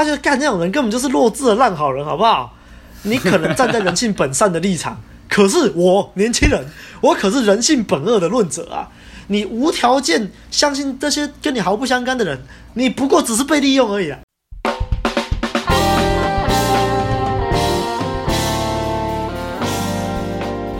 [0.00, 2.54] 他觉得干那种人根本就是弱智的烂好人，好不好？
[3.02, 6.64] 你可能站在人性本善的立场， 可是我年轻人，
[7.02, 8.88] 我可是人性本恶的论者啊！
[9.26, 12.40] 你无条件相信这些跟你毫不相干的人，
[12.72, 14.20] 你不过只是被利用而已啊！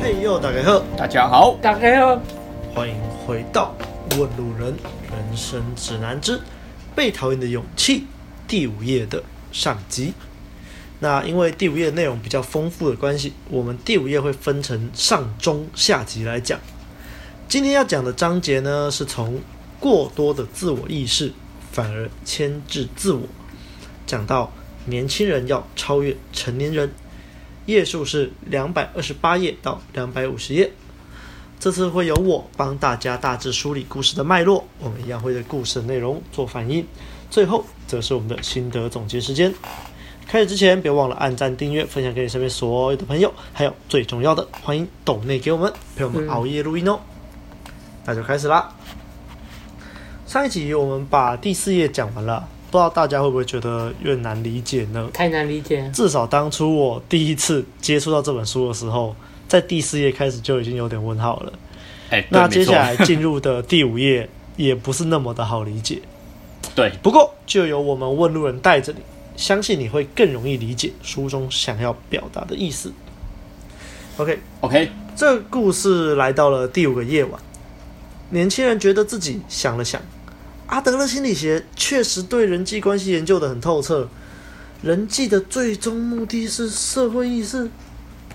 [0.03, 2.19] 嘿呦，大家好，大家好，大家好，
[2.75, 2.95] 欢迎
[3.27, 3.75] 回到
[4.19, 4.75] 《问路人
[5.11, 6.41] 人生指南之
[6.95, 7.99] 被讨厌的勇气》
[8.51, 9.23] 第五页的
[9.53, 10.13] 上集。
[10.99, 16.59] 那因为第五页内容比较丰富的关系，我们第五页会分成上中下集来讲。
[17.49, 19.41] 今天要讲的章节呢，是从
[19.79, 21.33] 过多的自我意识
[21.71, 23.23] 反而牵制自我，
[24.05, 24.53] 讲到
[24.87, 26.91] 年轻人要超越成年人，
[27.67, 30.73] 页数是两百二十八页到两百五十页。
[31.61, 36.85] 这次会由我帮大家大致梳理故事的脉络，我们一样会对故事的内容做反应，
[37.31, 39.53] 最后则是我们的心得总结时间。
[40.29, 47.01] 开始之前，别忘了按赞、订阅、分享给你身边所有的朋友，还有最重要的，欢迎抖内给我们陪我们熬夜录音哦。
[48.05, 48.73] 那就开始啦。
[50.29, 55.11] 上一集我们把第四页讲完了，不知道大家会不会觉得有点难理解呢？
[55.13, 55.91] 太难理解。
[55.93, 59.17] 至少当初我第一次接触到这本书的时候，
[59.49, 61.53] 在第四页开始就已经有点问号了。
[62.11, 66.01] 哎，那接下来进入的第五页也不是那么的好理解。
[66.75, 69.01] 对，不过就由我们问路人带着你。
[69.37, 72.93] 相信你会更容易理解书中想要表达的意思。
[74.19, 74.89] OK，OK，Okay, Okay.
[75.17, 77.41] 这个故事来到了第五个夜晚。
[78.31, 80.01] 年轻人觉得自己想了想，
[80.67, 84.09] 阿德勒心理学确实对人际关系研究的很透彻。
[84.83, 87.71] 人际的最终目的是社会意识。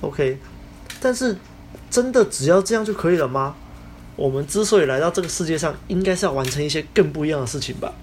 [0.02, 0.40] OK，
[1.00, 1.38] 但是
[1.92, 3.56] 真的只要这样就可以了吗？
[4.16, 7.94] 我们之所以来到这个世界上，应该是要完成一些更不一样的事情吧。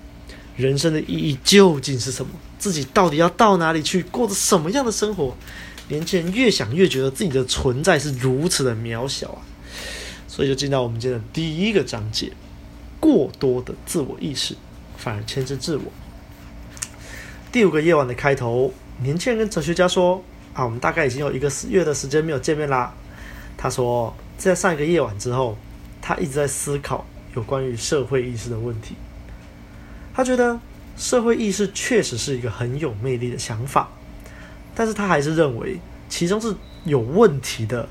[0.57, 2.31] 人生的意义究竟是什么？
[2.59, 5.35] 自己到底要到哪里去，过着什么样的生活？
[5.89, 9.43] 年轻人越想越觉得自己的存在是如此的渺小啊！
[10.29, 12.33] 所以就进到我们今天的第一个章节：
[13.01, 14.57] 过多的自我意识
[14.97, 15.85] 反而牵制自我。
[17.51, 20.23] 第五个夜晚的开头，年轻人跟哲学家说
[20.55, 22.95] ：“啊，我们大概已经有一个月的时间没有见面啦。”
[23.59, 25.59] 他说，在上一个夜晚之后，
[26.01, 28.95] 他一直在思考有关于社会意识的问题。
[30.15, 30.59] 他觉得
[30.97, 33.89] 社会意识确实是一个很有魅力的想法，
[34.75, 35.79] 但是他还是认为
[36.09, 37.89] 其中是有问题的，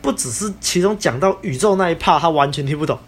[0.00, 2.98] 不只是其中讲到宇宙那一 part，他完全听不懂。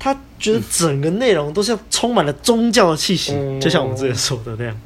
[0.00, 4.80] 他觉得整个内容都像充满了宗教的气息，就像我们之前说的那样。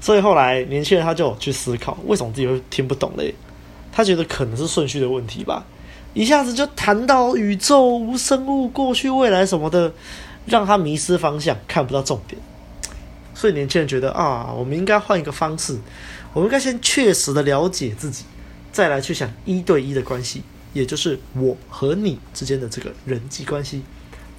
[0.00, 3.34] 所以后来年轻人他就去思考，为什么自己会听不懂嘞？
[3.92, 5.64] 他觉得可能是顺序的问题吧，
[6.14, 9.92] 一下子就谈到宇宙、无生物、过去、未来什么的。
[10.46, 12.40] 让他迷失方向，看不到重点。
[13.34, 15.76] 所以年轻人觉得啊，我们应该换一个方式，
[16.32, 18.24] 我们应该先确实的了解自己，
[18.70, 23.82] 再来去想一对一的关系，也就是我和你之间的这个人际关系，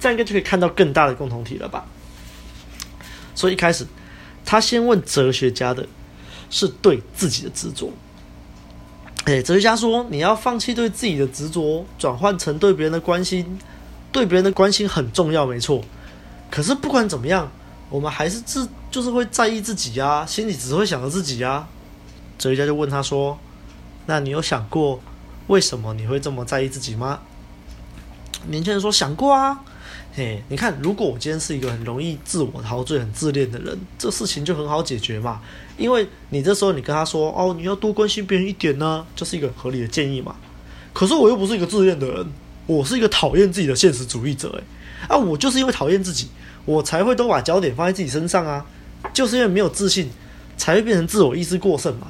[0.00, 1.84] 这样应该就可以看到更大的共同体了吧。
[3.34, 3.86] 所以一开始，
[4.46, 5.86] 他先问哲学家的
[6.48, 7.92] 是对自己的执着。
[9.24, 13.58] 哎，哲学家说，你要放弃对自己的执着，转换成对别人的关心，
[14.10, 15.84] 对别人的关心很重要，没错。
[16.50, 17.50] 可是不管怎么样，
[17.90, 21.68] 我们还是自就是会在意自己啊，心里只会想着自己啊。
[22.38, 23.38] 哲学家就问他说
[24.06, 25.00] ：“那你有想过
[25.48, 27.20] 为什么你会这么在意自己吗？”
[28.48, 29.60] 年轻人说：“想过啊。
[30.14, 35.42] 嘿，你看，如果我今天是一个很容易自我陶醉、很自恋的人，这事情就很好解决嘛。
[35.76, 40.34] 因为你这时候你跟他说：‘哦，你要多关心别人一点呢’，就是一个合理的建议嘛。
[40.94, 42.26] 可是我又不是一个自恋的人，
[42.66, 44.64] 我是一个讨厌自己的现实主义者，诶，
[45.08, 46.28] 啊，我就是因为讨厌自己。”
[46.66, 48.66] 我才会都把焦点放在自己身上啊，
[49.14, 50.10] 就是因为没有自信，
[50.56, 52.08] 才会变成自我意识过剩嘛。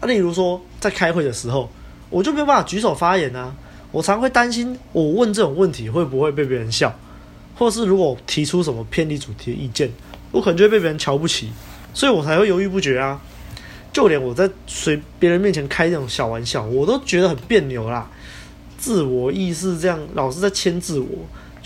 [0.00, 1.70] 啊，例如说在开会的时候，
[2.08, 3.54] 我就没有办法举手发言啊。
[3.92, 6.98] 我常会担心，我问这种问题会不会被别人笑，
[7.58, 9.92] 或是如果提出什么偏离主题的意见，
[10.32, 11.50] 我可能就会被别人瞧不起，
[11.92, 13.20] 所以我才会犹豫不决啊。
[13.92, 18.10] 就连我在随别人面前开这种小玩笑，我都觉得很别扭啦。
[18.78, 21.06] 自我意识这样老是在牵制我。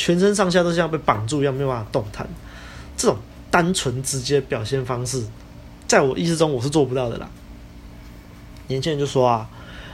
[0.03, 2.29] 全身上下都像被绑住一样，没有办法动弹。
[2.97, 3.17] 这种
[3.53, 5.25] 单纯直接表现方式，
[5.87, 7.31] 在我意识中我是做不到的啦。
[8.67, 9.49] 年轻人就说啊，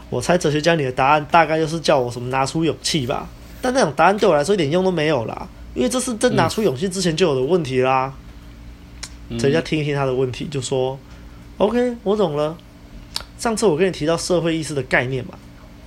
[0.09, 3.29] 我猜哲学家你的答案大概就是叫我什么拿出勇气吧。
[3.61, 8.15] 但那种答案对我来说一点用都没有啦，因为这是在拿出勇气之前就有的问题啦。
[9.33, 10.99] 哲学家听一听他的问题，就说
[11.59, 12.57] ：“OK，我懂了。
[13.37, 15.35] 上次我跟你提到社会意识的概念嘛，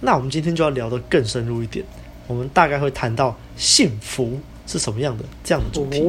[0.01, 1.83] 那我们今天就要聊得更深入一点。”
[2.31, 6.01] 我们大概会谈到幸福是什么样的这样的主题。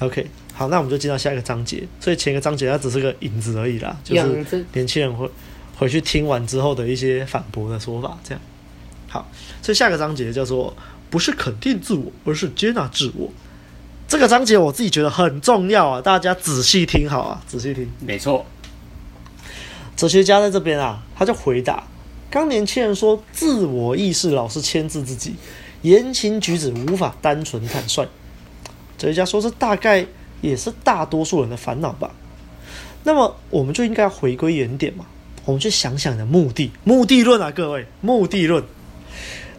[0.00, 1.82] OK，好，那我们就进到下一个章节。
[1.98, 5.26] 所以前一个章节它只是个引子而已啦，就是年轻人会
[5.78, 8.40] 回去听完之后的一些反驳的说法，这样。
[9.08, 9.26] 好，
[9.62, 10.76] 所以下个章节叫做
[11.08, 13.30] 不是肯定自我，而是接纳自我。
[14.06, 17.90] 这个章节我自己觉得很重要啊，大家仔细听好啊，仔细听。
[18.00, 18.44] 没错，
[19.96, 21.84] 哲学家在这边啊，他就回答：
[22.34, 25.36] 刚年轻人说，自我意识老是牵制自己，
[25.82, 28.08] 言行举止无法单纯坦率。
[28.98, 30.04] 哲学家说，这大概
[30.40, 32.10] 也是大多数人的烦恼吧。
[33.04, 35.06] 那么，我们就应该回归原点嘛，
[35.44, 38.64] 我们去想想你的目的，目的论啊，各位，目的论。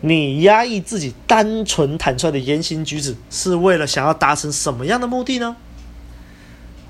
[0.02, 5.56] 你压抑自己单纯坦率的言行举止，是为了想要达成什么样的目的呢？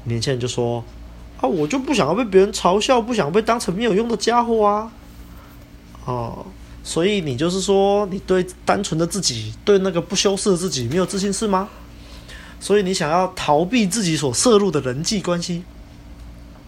[0.06, 0.84] 年轻人就说
[1.40, 4.92] ：“啊，我就不想要被别人嘲笑，不想被当成没有用的家伙啊！”
[6.06, 6.46] 哦，
[6.84, 11.68] 所以你就是说，你对单纯的自己，对那个不修饰的自己没有自信是吗？
[12.60, 15.64] 所以你想要逃避自己所摄入的人际关系？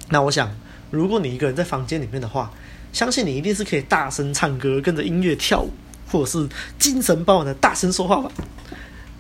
[0.09, 0.51] 那我想，
[0.91, 2.51] 如果你一个人在房间里面的话，
[2.91, 5.71] 相信你一定是可以大声唱歌，跟着音乐跳舞。
[6.09, 6.47] 或者是
[6.79, 8.31] 精神饱满的大声说话吧。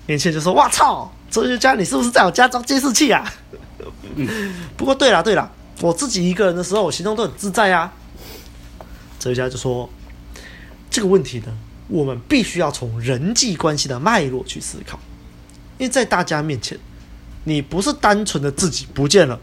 [0.05, 3.29] 年轻人就说：“哇操，哲学家，你是不是在我家装监视器啊？”
[4.77, 7.91] 不过对了对了，我自己一个人的时候，我行动都很自在啊。
[9.19, 9.89] 哲学家就说
[10.97, 11.55] ：“这个问题呢，
[11.89, 14.97] 我们必须要从人际关系的脉络去思考，
[15.77, 16.75] 因为在大家面前，
[17.43, 19.39] 你不是单纯的自己不见了，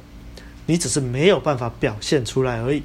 [0.67, 2.83] 你只是没有办法表现出来而已。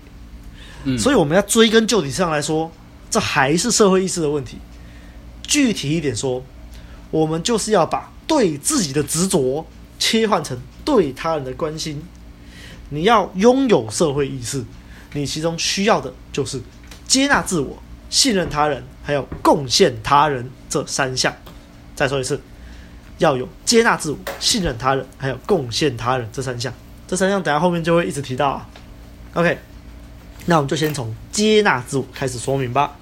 [0.99, 2.71] 所以我们要追根究底上来说。”
[3.09, 4.59] 这还是社会意识的问题。
[5.41, 6.43] 具体一点说，
[7.09, 9.65] 我们就是要把对自己的执着
[9.97, 10.55] 切换成
[10.85, 12.03] 对他人的关心。
[12.89, 14.63] 你要拥有社会意识，
[15.13, 16.61] 你其中需要的就是
[17.07, 21.33] 接纳自我、信任他人，还有贡献他人这三项。
[21.95, 22.39] 再说一次，
[23.17, 26.73] 要有接纳自我、信任他人，还有贡献他人这三项。
[27.07, 28.67] 这三项等下后面就会一直提到啊。
[29.33, 29.57] OK。
[30.45, 32.97] 那我们就先从接纳自我开始说明吧。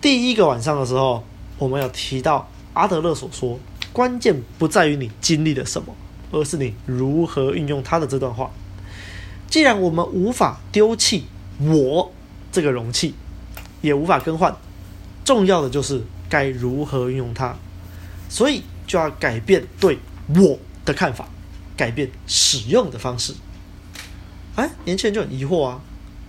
[0.00, 1.24] 第一个晚上的时候，
[1.58, 3.58] 我们有提到阿德勒所说，
[3.92, 5.92] 关键不在于你经历了什么，
[6.30, 8.50] 而是你如何运用他的这段话。
[9.48, 11.24] 既然我们无法丢弃
[11.58, 12.12] 我
[12.52, 13.14] 这个容器，
[13.80, 14.54] 也无法更换，
[15.24, 17.56] 重要的就是该如何运用它。
[18.28, 19.98] 所以就要改变对
[20.28, 21.28] 我的看法，
[21.76, 23.34] 改变使用的方式。
[24.56, 25.80] 哎，年轻人就很疑惑啊。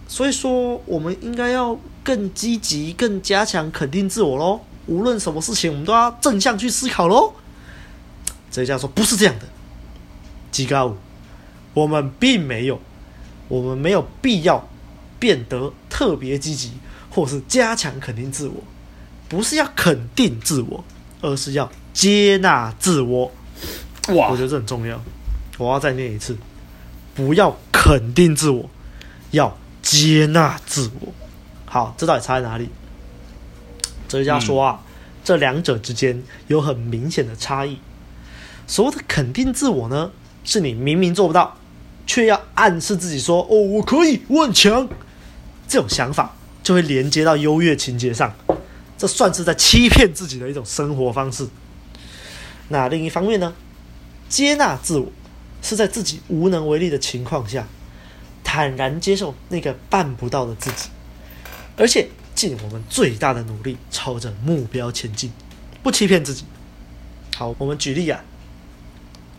[0.08, 4.60] 所以说，我们应该要更积极、更加强肯定自我喽。
[4.88, 7.34] 无论什么事情，我们都要正向去思考喽。
[8.50, 9.46] 哲家说：“不是这样的，
[10.52, 10.98] 吉高五，
[11.74, 12.82] 我们并没有，
[13.48, 14.68] 我们没有必要
[15.20, 16.72] 变得特别积极，
[17.12, 18.56] 或是加强肯定自我。
[19.30, 20.84] 不是要肯定自我，
[21.22, 23.32] 而是要接纳自我。
[24.16, 25.00] 哇，我觉得这很重要。
[25.60, 26.36] 我要再念一次：
[27.14, 28.70] 不要肯定自我，
[29.30, 31.12] 要。”接纳自我，
[31.66, 32.70] 好，这到底差在哪里？
[34.08, 34.92] 哲学家说啊，嗯、
[35.24, 37.80] 这两者之间有很明显的差异。
[38.68, 40.12] 所谓的肯定自我呢，
[40.44, 41.58] 是你明明做不到，
[42.06, 44.88] 却要暗示自己说：“哦，我可以，我很强。”
[45.68, 48.34] 这种想法就会连接到优越情节上，
[48.98, 51.48] 这算是在欺骗自己的一种生活方式。
[52.70, 53.54] 那另一方面呢，
[54.30, 55.12] 接纳自我
[55.62, 57.68] 是在自己无能为力的情况下。
[58.44, 60.90] 坦然接受那个办不到的自己，
[61.78, 65.32] 而且尽我们最大的努力朝着目标前进，
[65.82, 66.44] 不欺骗自己。
[67.38, 68.22] 好，我们举例啊，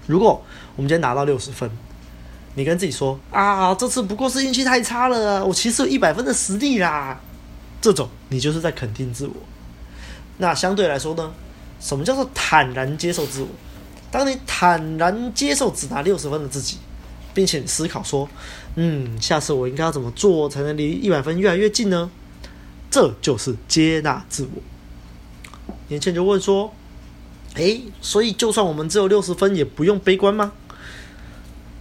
[0.06, 0.42] 如果
[0.76, 1.70] 我们今天拿到六十分，
[2.54, 7.20] 你跟自己说啊，这次不过是运气太差了，我其实有一百分的实力啦。
[7.80, 9.34] 这种你就是在肯定自我。
[10.38, 11.32] 那相对来说呢，
[11.80, 13.48] 什么叫做坦然接受自我？
[14.10, 16.78] 当你坦然接受只拿六十分的自己。
[17.34, 18.28] 并且思考说，
[18.74, 22.10] 嗯，下次我应该要怎么做才能离一百分越来越近呢？
[22.90, 24.60] 这就是接纳自我。
[25.88, 26.70] 年轻人就问说，
[27.54, 30.52] 诶，所以就算我们只有六十分，也不用悲观吗？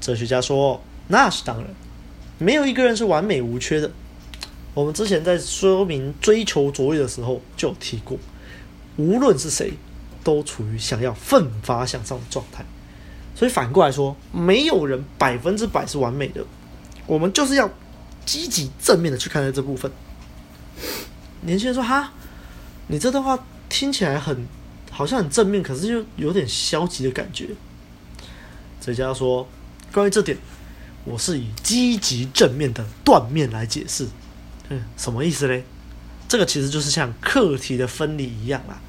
[0.02, 1.68] 哲学家说，那是当然，
[2.38, 3.90] 没有一个人是完美无缺的。
[4.74, 8.18] 我们之前在说明追求卓越的时候就提过，
[8.98, 9.74] 无论是谁，
[10.24, 12.66] 都处于想要奋发向上的状态。
[13.36, 16.44] 所以反过来说，没有人百分之百是完美的，
[17.06, 17.70] 我们就是要
[18.26, 19.92] 积极正面的去看待这部分。
[21.42, 22.14] 年轻人说：“哈，
[22.88, 24.48] 你这段话听起来很
[24.92, 27.48] 好像很正面，可是又有点消极的感觉。”
[28.80, 29.48] 哲学家说
[29.94, 30.38] ：“关于这点，
[31.04, 34.08] 我是以积极正面的断面来解释。
[34.70, 35.62] 嗯，什么意思呢？
[36.28, 38.80] 这个其实就是像课题的分离一样啦。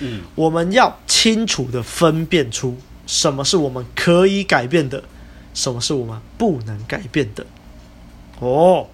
[0.00, 2.76] 嗯，我们要清楚的分辨出。”
[3.08, 5.02] 什么是我们可以改变的，
[5.54, 7.46] 什么是我们不能改变的。
[8.38, 8.86] 哦，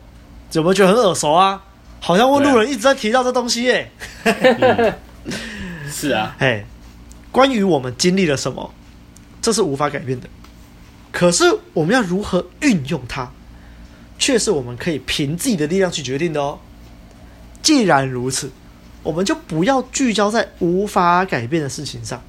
[0.53, 1.65] 有没有觉得很耳熟啊？
[1.99, 3.91] 好像问路人一直在提到这东西耶。
[4.23, 4.95] 嗯、
[5.91, 6.65] 是啊， 哎，
[7.33, 8.73] 关于我们经历了什么，
[9.43, 10.29] 这是无法改变的。
[11.15, 13.31] 可是我们要如何运用它，
[14.19, 16.59] 却是我们可以凭自己的力量去决定的哦。
[17.63, 18.51] 既然如此，
[19.05, 22.21] 我们就不要聚焦在无法改变的事情上，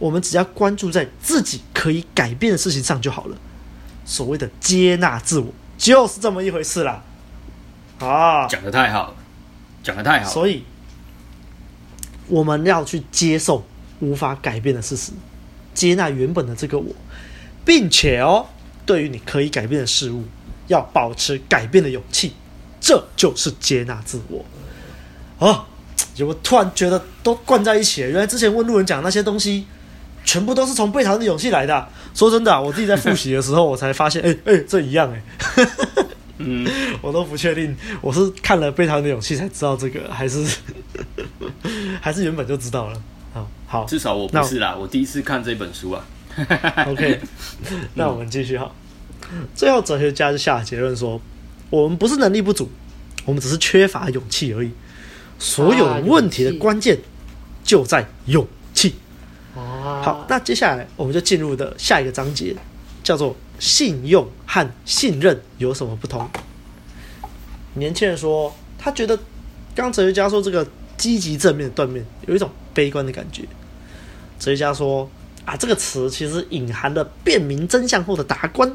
[0.00, 3.36] 我们只要关注在自己可以改变的事情上就好了。
[4.04, 7.04] 所谓的接纳自我，就是这么一回事啦。
[8.00, 9.14] 啊，讲的太好了，
[9.84, 10.30] 讲的太好了。
[10.32, 10.64] 所以
[12.26, 13.64] 我们要去接受
[14.00, 15.12] 无法改变的事实，
[15.72, 16.92] 接纳原本的这个我，
[17.68, 18.46] 并且哦，
[18.86, 20.24] 对于你可以改变的事物，
[20.68, 22.32] 要保持改变的勇气，
[22.80, 24.42] 这就是接纳自我。
[25.38, 25.66] 啊，
[26.20, 28.08] 我突然觉得都贯在一起了。
[28.08, 29.66] 原来之前问路人讲那些东西，
[30.24, 31.86] 全部都是从被讨厌的勇气来的啊。
[32.14, 35.22] 说真的啊，我自己在复习的时候，我才发现，哎哎，这一样哎。
[36.38, 36.66] 嗯，
[37.02, 40.42] 我都不确定，我是看了《被讨厌的勇气》才知道这个，还是
[42.00, 43.02] 还是原本就知道了。
[43.34, 46.02] 好，好，至少我不是啦，我，我第一次看这本书啊。
[46.86, 47.20] OK，
[47.94, 48.70] 那我们继续哈。
[49.54, 51.20] 最后，哲学家就下结论说：
[51.70, 52.70] 我们不是能力不足，
[53.24, 54.70] 我们只是缺乏勇气而已。
[55.38, 56.98] 所有问题的关键
[57.62, 58.94] 就在勇气。
[59.54, 62.54] 好，那接下来我们就进入的下一个章节，
[63.02, 66.28] 叫做信用和信任有什么不同？
[67.74, 69.18] 年轻人说，他觉得
[69.74, 70.66] 刚哲学家说这个
[70.96, 73.42] 积极正面的断面有一种悲观的感觉。
[74.38, 75.08] 哲学家说
[75.48, 78.70] 啊，这个词其实隐含了辨明真相后的达观。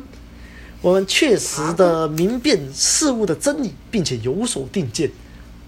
[0.82, 5.12] 我们确实的明辨事物的真理，并且有所定见。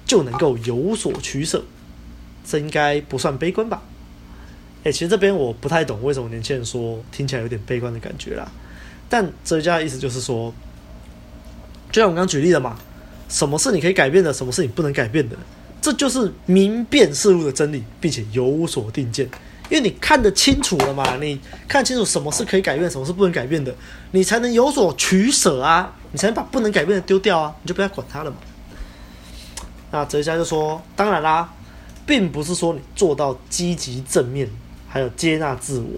[0.08, 1.64] 就能够有所取舍，
[2.46, 3.82] 这应该不算悲观吧？
[4.84, 8.48] 诶，其实这边我不太懂为什么年轻人说听起来有点悲观的感觉啦。
[9.10, 10.54] 但哲学家的意思就是说，
[11.92, 12.78] 就像我刚刚举例的嘛，
[13.28, 15.36] 什么是你可以改变的，什么是你不能改变的，
[15.82, 19.28] 这就是明辨事物的真理，并且有所定见。
[19.70, 23.74] 因为你看得清楚了嘛，你看清楚什么是可以改变，什么是不能改变的，
[24.12, 28.38] 你才能有所取舍啊，你才能把不能改变的丢掉啊，你就不要管它了嘛。
[29.92, 31.54] 那哲学家就说：“当然啦，
[32.06, 34.50] 并不是说你做到积极正面，
[34.88, 35.90] 还有接纳自我，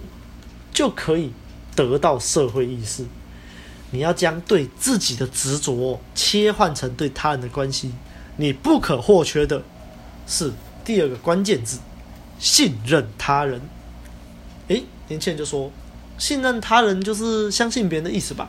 [0.72, 1.32] 就可以
[1.74, 3.04] 得到社会意识。
[3.90, 7.92] 你要将对自己的执着切换成对他人的关系。
[8.36, 9.62] 你不可或缺的
[10.26, 10.52] 是
[10.84, 11.78] 第二个关键字：
[12.38, 13.60] 信任他人。
[14.68, 15.70] 诶，年轻人就说：
[16.18, 18.48] 信任他人就是相信别人的意思吧？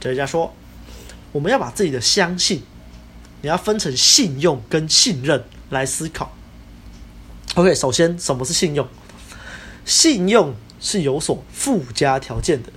[0.00, 0.54] 哲学家说：
[1.32, 2.62] 我们要把自己的相信。”
[3.44, 6.30] 你要分成信用跟信任来思考。
[7.56, 8.86] OK，首先，什么是信用？
[9.84, 12.68] 信用是有所附加条件的，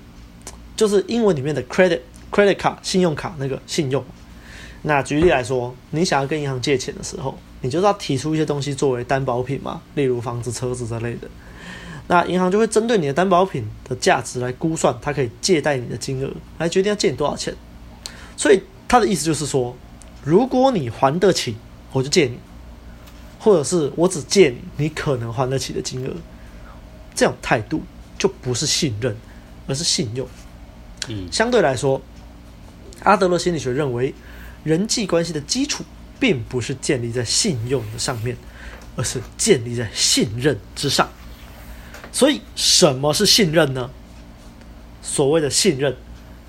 [0.76, 2.00] 就是英文里面的 credit
[2.32, 4.04] credit card 信用卡那个信用。
[4.82, 11.28] 那举例来说，你想要跟银行借钱的时候，你就是要提出一些东西作为担保品嘛，例如房子、车子之类的。
[12.08, 17.54] 那银行就会针对你的担保品的价值来估算，它可以借贷你的金额，来决定要借你多少钱。
[18.38, 19.76] 所以他的意思就是说。
[20.24, 21.56] 如果你还得起，
[21.92, 22.38] 我就借你；
[23.40, 26.12] 或者是我只借你你可能还得起的金额，
[27.14, 27.84] 这种态度
[28.18, 29.16] 就不是信任，
[29.68, 30.28] 而是信用。
[31.10, 32.02] 嗯，相对来说，
[33.04, 34.16] 阿德勒心理学认为，
[34.64, 35.84] 人际关系的基础
[36.20, 38.38] 并不是建立在信用的上面，
[38.96, 41.10] 而是建立在信任之上。
[42.12, 43.90] 所以，什么是信任呢？
[45.02, 45.96] 所谓的信任，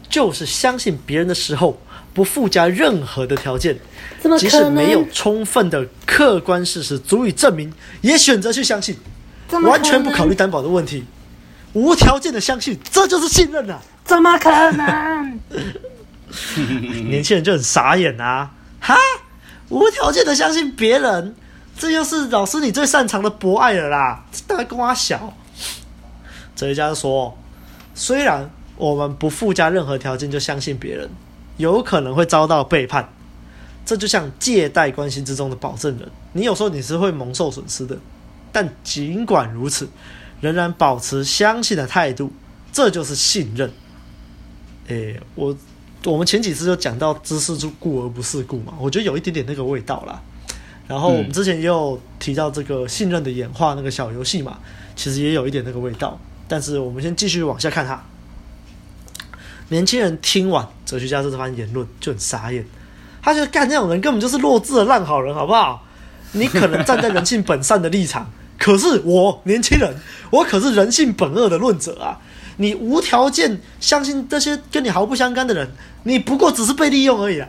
[0.08, 1.80] 就是相信别人的时候。
[2.14, 3.78] 不附加任何的条件，
[4.38, 7.70] 即使没有充分的客观事实足以证明，
[8.00, 8.96] 也选择去相信，
[9.50, 11.04] 完全不考虑担保的问题，
[11.74, 13.82] 无条件的相信，这就是信任啊！
[14.02, 15.38] 怎么可能？
[17.10, 18.50] 年轻人就很傻眼啊！
[18.80, 18.96] 哈，
[19.68, 21.34] 无条件的相信别人，
[21.76, 24.24] 这就是老师你最擅长的博爱了啦！
[24.46, 25.34] 大概跟我小，
[26.54, 27.36] 哲学家说，
[27.94, 31.10] 虽然我们不附加任何条件就相信别人。
[31.56, 33.08] 有可能会遭到背叛，
[33.86, 37.96] 这就像借贷关系之中的保证人，你有时候你是会蒙受损失的，
[38.52, 39.88] 但尽管如此，
[40.42, 42.30] 仍然保持相信的态度，
[42.74, 43.72] 这就是信任。
[44.88, 45.56] 诶，我
[46.12, 50.20] 我们前几次就讲到知世故而不世故嘛，我觉得有一点点那个味道啦。
[50.88, 54.58] 然后我们之前也有提到这个信任的演化那个小游戏嘛，
[54.94, 56.18] 其实也有一点那个味道。
[56.46, 58.04] 但是我们先继续往下看哈。
[59.68, 62.64] 年轻人听完哲学家这番言论就很傻眼，
[63.20, 65.84] 他觉得干这种人根本就是弱智的烂好人，好不好？
[66.32, 69.96] 你可能站在人性本善的立场，可是我年轻人，
[70.30, 72.20] 我可是人性本恶的论者啊！
[72.56, 75.68] 你无条件相信这些跟你毫不相干的人，
[76.04, 77.48] 你不过只是被利用而已啊！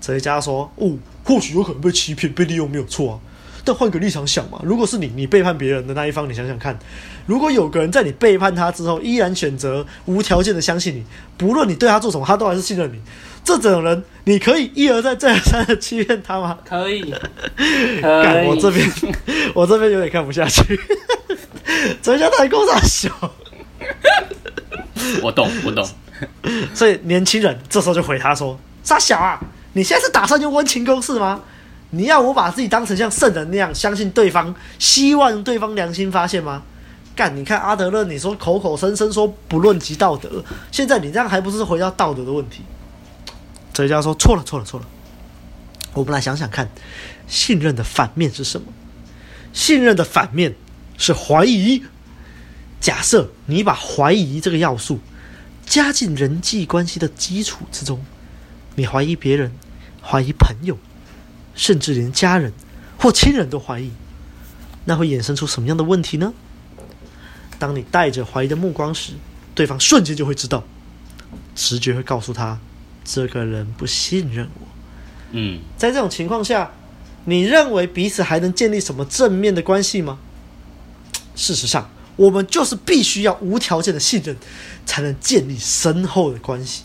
[0.00, 3.18] 哲学家说：“哦，或许有可能被欺骗、被利用没有错啊。
[3.64, 6.78] 但换个立场想嘛，如果是你，你背叛别人的那一方，你想想看，
[7.24, 11.04] 如果有个人在你背叛他之后，依然选择无条件的相信你，
[11.38, 13.00] 不论你对他做什么，他都还是信任你。”
[13.42, 16.58] 这种人，你可以一而再、再而三的欺骗他吗？
[16.64, 17.02] 可以，
[17.56, 18.46] 可以。
[18.46, 18.90] 我这边，
[19.54, 20.78] 我这边有点看不下去。
[22.02, 23.10] 哲学家太够傻小。
[25.22, 25.88] 我懂，我懂。
[26.74, 29.40] 所以年轻人这时候就回他说：“傻小啊，
[29.72, 31.40] 你现在是打算用温情攻势吗？
[31.90, 36.62] 你要我把自己当成像圣人那样相信对方，希望对方良心发现吗？
[37.16, 42.62] 干，你看阿德勒，你说口口声声说不论及道德，现在你这样还不是回到道德的问题？”
[43.72, 44.86] 哲学家说：“错了，错了，错了！
[45.92, 46.68] 我们来想想看，
[47.26, 48.66] 信任的反面是什么？
[49.52, 50.54] 信任的反面
[50.96, 51.84] 是怀疑。
[52.84, 55.00] 假设你把怀疑这个要素
[55.64, 58.04] 加进人际关系的基础之中，
[58.74, 59.50] 你怀疑别人，
[60.02, 60.76] 怀疑朋友，
[61.54, 62.52] 甚至连家人
[62.98, 63.90] 或亲人都怀疑，
[64.84, 66.34] 那会衍生出什么样的问题呢？
[67.58, 69.14] 当你带着怀疑的目光时，
[69.54, 70.62] 对方瞬间就会知道，
[71.54, 72.58] 直觉会告诉他。”
[73.02, 74.68] 这个人不信任我。
[75.30, 76.70] 嗯，在这种情况下，
[77.24, 80.18] 你认为彼此还能建立什么正面的关系吗？
[81.34, 84.36] 事实上，我们就是必须要无条件的信任，
[84.86, 86.84] 才能建立深厚的关系。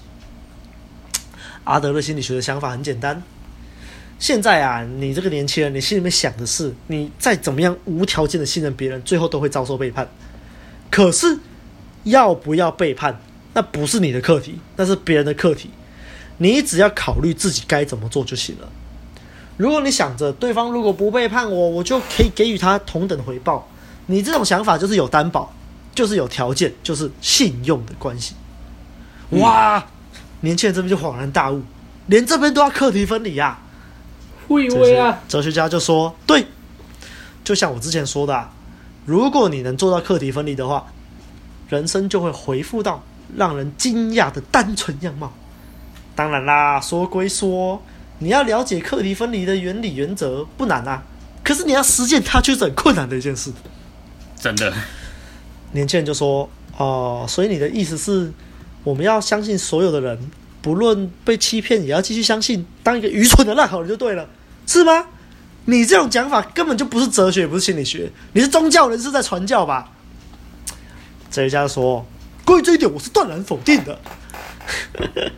[1.64, 3.22] 阿德勒心理学的想法很简单：
[4.18, 10.10] 现在啊，你这个年轻人，你心里面想的是，你再怎么样无条件的信任别人，最后都会遭受背叛。
[10.90, 11.38] 可是，
[12.06, 13.22] 要不要背叛，
[13.54, 15.70] 那不是你的课题，那是别人的课题。
[16.38, 18.70] 你只要考虑自己该怎么做就行了。
[19.58, 23.70] 如果你想着对方如果不背叛我，我就可以给予他同等的回报，
[24.12, 25.54] 你这种想法就是有担保，
[25.94, 28.34] 就是有条件，就是信用的关系。
[29.30, 29.86] 哇！
[30.42, 31.62] 年轻人这边就恍然大悟，
[32.08, 33.60] 连这边都要课题分离呀！
[34.48, 35.20] 会不会啊？
[35.28, 36.48] 哲学家就说：“对，
[37.44, 38.52] 就像我之前说的啊，
[39.06, 40.88] 如果你能做到课题分离的话，
[41.70, 43.04] 人生就会回复到
[43.38, 45.32] 让人惊讶的单纯样貌。”
[46.16, 47.80] 当然啦，说归说，
[48.18, 51.04] 你要了解课题分离的原理原则不难啊，
[51.44, 53.52] 可是你要实践它却是很困难的一件事。
[54.40, 54.74] 真的，
[55.74, 58.32] 年轻人就说：“哦、所以你的意思是，
[58.86, 64.30] 我们要相信所有的人，不论被欺骗，也要继续相信，当一个愚蠢的烂好人就对了，
[64.66, 65.08] 是吗？
[65.66, 69.92] 你这种讲法根本就不是哲学，也不是心理学，你是宗教人士在传教吧？”
[71.30, 72.06] 哲学家说
[72.46, 74.00] ：“关于这一点，我是断然否定的。”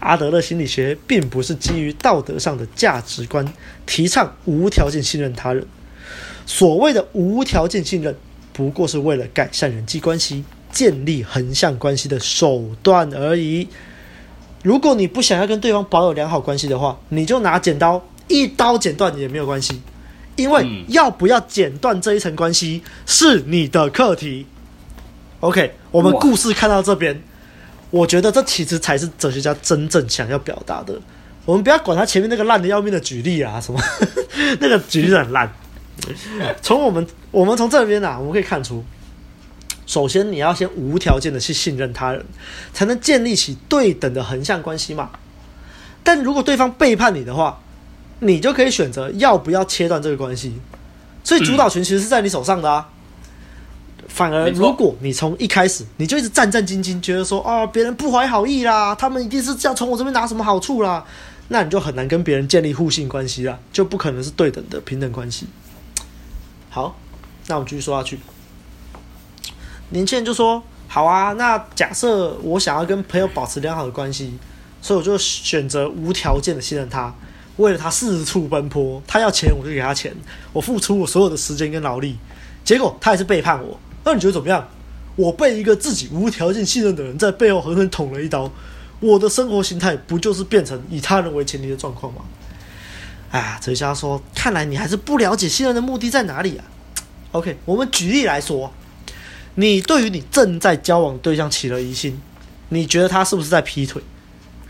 [0.00, 3.50] 阿德勒心理学并不是基于道德上的价值观，
[3.86, 5.66] 提倡无条件信任他人。
[6.44, 8.16] 所谓的无条件信任，
[8.60, 13.66] 不过是为了改善人际关系、建立横向关系的手段而已。
[14.62, 19.80] 如果你不想要跟对方保有良好关系的话，你就拿剪刀一刀剪断也没有关系，
[20.36, 24.44] 因为要不要剪断这一层关系是你的课题。
[25.40, 27.22] OK，我们故事看到这边。
[27.88, 31.00] 我觉得这其实才是哲学家真正想要表达的。
[31.46, 33.80] 我们不要管他前面那个烂的要命的举例啊，什么
[34.60, 35.50] 那个举例很烂。
[36.62, 38.84] 从我们我们从这边啊，我们可以看出，
[39.86, 42.24] 首先你要先无条件的去信任他人，
[42.72, 45.10] 才能建立起对等的横向关系嘛。
[46.02, 47.60] 但如果对方背叛你的话，
[48.20, 50.54] 你就可以选择要不要切断这个关系。
[51.22, 52.88] 所以主导权其实是在你手上的啊。
[54.08, 61.04] 反而，如果你从一开始你就一直战战兢兢，觉得说啊，别人不怀好意啦，他们一定是这样从我这边拿什么好处啦，
[61.46, 65.46] 那你就很难跟别人建立互信关系啦，就不可能是对等的平等关系。
[66.70, 66.96] 好，
[67.48, 68.20] 那我们继续说下去。
[69.88, 74.38] 年轻人就说：“好啊，那假设我想要跟朋友保持良好的关系，
[74.80, 77.12] 所以我就选择无条件的信任他，
[77.56, 80.14] 为了他四处奔波，他要钱我就给他钱，
[80.52, 82.16] 我付出我所有的时间跟劳力，
[82.64, 84.68] 结果他还是背叛我。”那你觉得怎么样？
[85.16, 88.48] 我被一个自己无条件信任的人在背后狠狠捅了一刀，
[89.00, 92.22] 我的生活形态不就是变成以他人为前提的状况吗？
[93.30, 96.64] 哎，哲学家说，看来你还是不了解信任的目的在哪里啊。
[97.32, 98.72] OK，我们举例来说，
[99.54, 102.20] 你对于你正在交往对象起了疑心，
[102.70, 104.02] 你觉得他是不是在劈腿，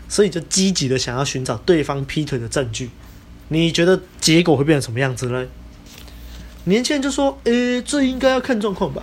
[0.07, 2.91] 所以就积极的想要寻找对方劈腿的证据。
[3.47, 5.47] 你觉得结果会变成什么样子呢？
[6.65, 9.01] 年轻人就说：“诶，这应该要看状况吧。”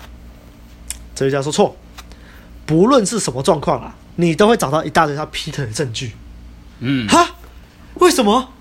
[1.16, 1.76] 哲学家说错，
[2.64, 6.12] 不论是什么状况啊，你都会找到一大堆他劈腿的证据。
[6.78, 7.34] 嗯，哈，
[7.94, 8.52] 为什么？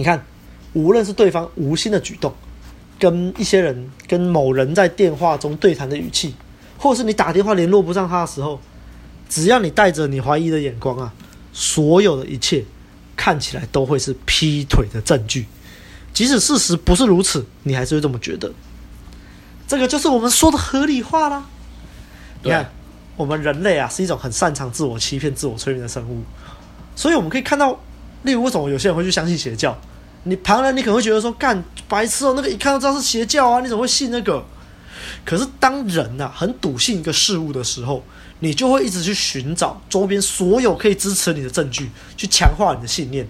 [0.00, 0.24] 你看，
[0.72, 2.32] 无论是对方无心的举动，
[2.98, 6.34] 跟一些人、跟某人在电话中对谈的语气，
[6.78, 8.58] 或是你打电话联络不上他的时候，
[9.28, 11.12] 只要你带着你怀疑的眼光啊，
[11.52, 12.64] 所有的一切
[13.14, 15.46] 看起来都会是劈腿的证据。
[16.14, 18.50] 即使事实不是如此，你还是会这么觉得。
[19.68, 21.44] 这个就是我们说的合理化啦。
[22.42, 22.72] 你看，
[23.18, 26.22] 我们人类啊是一种很擅长自我欺骗、自我催眠的生物，
[26.96, 27.78] 所以我们可以看到，
[28.22, 29.78] 例如为什么有些人会去相信邪教？
[30.24, 34.44] 你旁人你可能会觉得说，干白痴哦，那个一看就知道是邪教啊，你怎么会信那个？
[35.24, 38.04] 可是当人呐、啊、很笃信一个事物的时候，
[38.40, 43.26] 你就会一直去寻找周边所有可以支持你的证据，去强化你的信念。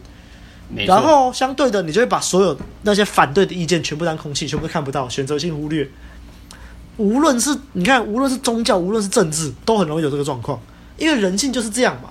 [0.86, 5.88] 然后相对的，你就会把所有那些反对的意见全部当空气，全部都看不到，选择性忽略。
[6.96, 10.60] 无论是你看，无论是宗教，无论是政治，都很容易有这个状况，
[10.96, 12.10] 因为人性就是这样嘛。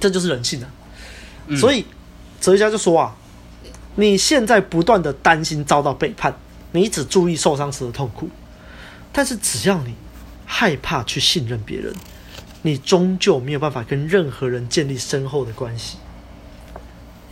[0.00, 0.68] 这就是人性啊。
[1.46, 1.84] 嗯、所以
[2.40, 3.14] 哲学家就说啊，
[3.96, 6.34] 你现在不断的担心遭到背叛，
[6.72, 8.28] 你只注意受伤时的痛苦，
[9.12, 9.94] 但是只要你
[10.46, 11.94] 害怕去信任别人，
[12.62, 15.98] 你终究没有办法跟任何人建立深厚的关系。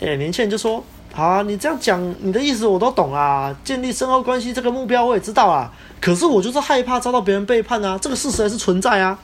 [0.00, 3.56] 哎，年轻人就说：“好啊，你这样讲，你的意思我都懂啊。
[3.64, 5.72] 建立深厚关系这个目标我也知道啊。
[6.00, 9.18] 可是我就是害怕遭到别人背叛啊，这个事实还是存在啊。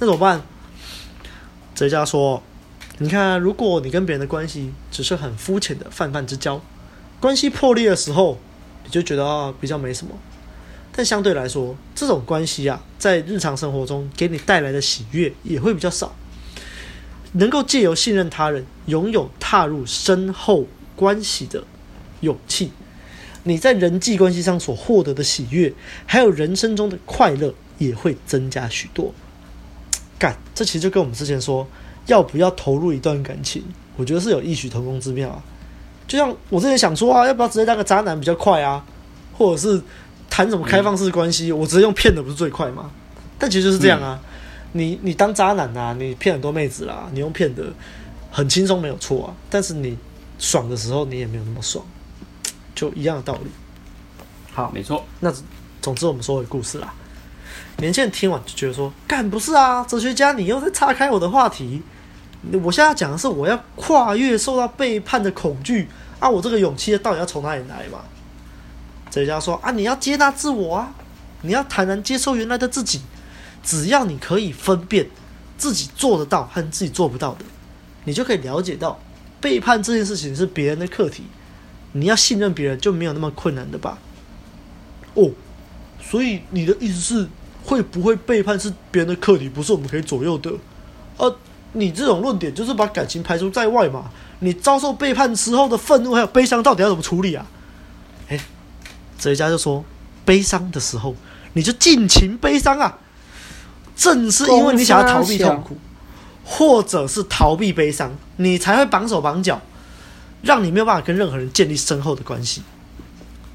[0.00, 0.42] 那怎么办？”
[1.76, 2.42] 哲学家说
[3.02, 6.60] ：“你看，如果你跟别人的关系只是很肤浅的泛泛之交，
[7.18, 8.38] 关系破裂的时候，
[8.84, 10.12] 你就觉得啊比较没什么。
[10.92, 16.14] 但相对来说，这种关系啊，在日常生活中给你带来的喜悦也会比较少。”
[17.32, 21.64] 能够借由信任他人，拥有踏入深厚关系的
[22.20, 22.70] 勇气，
[23.44, 25.72] 你在人际关系上所获得的喜悦，
[26.04, 29.14] 还有人生中的快乐，也会增加许多。
[30.18, 31.66] 干，这其实就跟我们之前说，
[32.06, 33.62] 要不要投入一段感情，
[33.96, 35.42] 我觉得是有异曲同工之妙啊。
[36.08, 38.84] 就像我之前想说啊，要不要直接当个渣男比较快啊，
[39.36, 39.80] 或者是
[40.28, 42.90] 谈什么开放式关系，我直接用骗的不是最快吗？
[43.38, 44.18] 但其实就是这样啊。
[44.72, 47.64] 你你当渣男啊，你骗很多妹子啦，你用骗的
[48.30, 49.96] 很轻松没有错啊，但是你
[50.38, 51.84] 爽的时候你也没有那么爽，
[52.74, 53.50] 就一样的道理。
[54.52, 55.04] 好，没错。
[55.20, 55.32] 那
[55.80, 56.92] 总之我们说回故事啦。
[57.78, 61.82] 年轻人听完就觉得说，干不是啊，哲学家你又在岔开我的话题。
[62.62, 68.00] 我现在讲的是我要跨越受到背叛的恐惧啊，我这个勇气到底要从哪里来嘛？
[69.10, 70.92] 哲学家说啊，你要接纳自我啊，
[71.42, 73.00] 你要坦然接受原来的自己。
[73.62, 75.06] 只要你可以分辨
[75.58, 77.44] 自己做得到和自己做不到的，
[78.04, 78.98] 你就可以了解到
[79.38, 81.24] 背叛这件事情是别人的课题，
[81.92, 83.98] 你要信任别人就没有那么困难的吧？
[85.12, 85.30] 哦，
[86.00, 87.28] 所以你的意思是
[87.70, 90.50] 会不会背叛是别人的课题，不是我们可以左右的？
[91.18, 91.36] 呃，
[91.74, 94.10] 你这种论点就是把感情排除在外嘛？
[94.40, 97.46] 你遭受背叛之后的愤怒还有悲伤到底要怎么处理啊？
[98.26, 98.40] 诶，
[99.16, 99.84] 哲学家就说，
[100.24, 101.14] 悲伤的时候
[101.52, 102.98] 你就尽情悲伤啊。
[103.94, 105.76] 正是因为你想要逃避痛苦，
[106.44, 109.60] 或者是逃避悲伤，你才会绑手绑脚，
[110.42, 112.62] 让你没有办法跟任何人建立深厚的关系。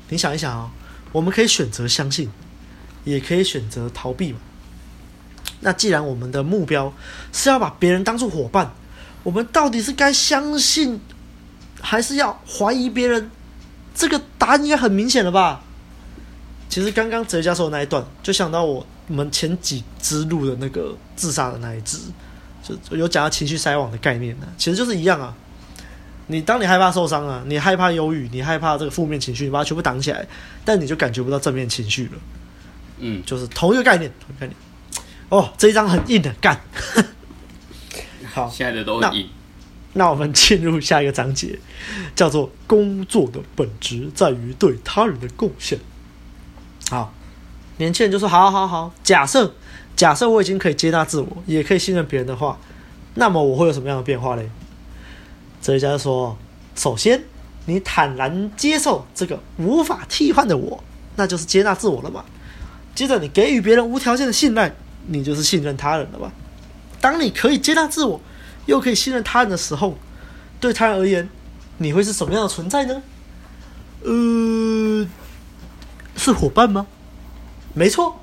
[0.08, 0.70] 你想一想哦，
[1.12, 2.30] 我们可以选择相信，
[3.06, 4.40] 也可以选择逃避嘛。
[5.62, 6.94] 那既然我们的目标
[7.32, 8.74] 是要把别人当作伙伴，
[9.24, 11.00] 我们到底是该相信，
[11.80, 13.32] 还是要怀疑别人？
[13.96, 15.64] 这个答案应该很明显了吧？
[16.68, 18.86] 其实刚刚哲学家说的那一段，就想到我。
[19.08, 22.00] 们前几支录的那个自杀的那一支，
[22.64, 25.32] 就有讲到情绪筛网的概念呢，其实就是一样啊。
[26.26, 30.28] 你当你害怕受伤啊，你害怕忧郁，你害怕这个负面情绪，你把它全部挡起来，
[30.66, 32.14] 但你就感觉不到正面情绪了。
[33.00, 34.58] 嗯，就是同一个概念，同一个概念。
[35.30, 36.60] 哦，这一张很硬的干。
[38.34, 39.30] 好，现在的都很硬。
[39.94, 41.60] 那，那我们进入下一个章节，
[42.16, 45.80] 叫做“工作的本质在于对他人的贡献”。
[46.90, 47.14] 好。
[47.78, 48.94] 年轻人就说：“好，好，好。
[49.04, 49.54] 假设，
[49.98, 52.58] 假设我已经可以接纳自我，也可以信任别人的话，
[53.16, 54.50] 那么我会有什么样的变化嘞？”
[55.62, 56.38] 哲学家就说
[56.74, 57.22] ：“首先，
[57.66, 60.82] 你坦然接受这个无法替换的我，
[61.18, 62.24] 那就是接纳自我了嘛。
[62.96, 64.74] 接着，你给予别人无条件的信赖，
[65.08, 66.32] 你就是信任他人了吧。
[67.02, 68.20] 当你可以接纳自我，
[68.66, 69.98] 又可以信任他人的时候，
[70.62, 71.30] 对他人而言，
[71.78, 73.04] 你会是什么样的存在呢？
[74.04, 75.06] 呃，
[76.16, 76.88] 是伙伴吗？”
[77.76, 78.18] 没错，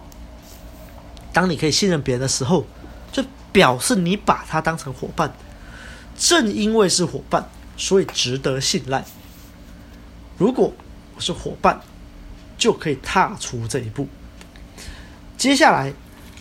[1.35, 2.67] 当你可以信任别人的时候，
[3.13, 5.35] 就表示你把他当成伙伴。
[6.17, 9.05] 正因为是伙伴，所以值得信赖。
[10.39, 10.73] 如果
[11.15, 11.81] 我是伙伴，
[12.57, 14.09] 就可以踏出这一步。
[15.37, 15.93] 接下来，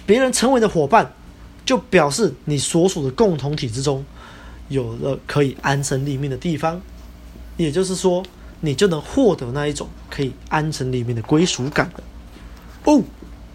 [0.06, 1.12] 别人成为的伙伴，
[1.66, 4.06] 就表示你所属的共同体之中
[4.70, 6.80] 有了可以安身立命的地方。
[7.58, 8.24] 也就是说，
[8.62, 12.04] 你就能获得那一种可以安身立命的归属感了。
[12.86, 13.02] 哦，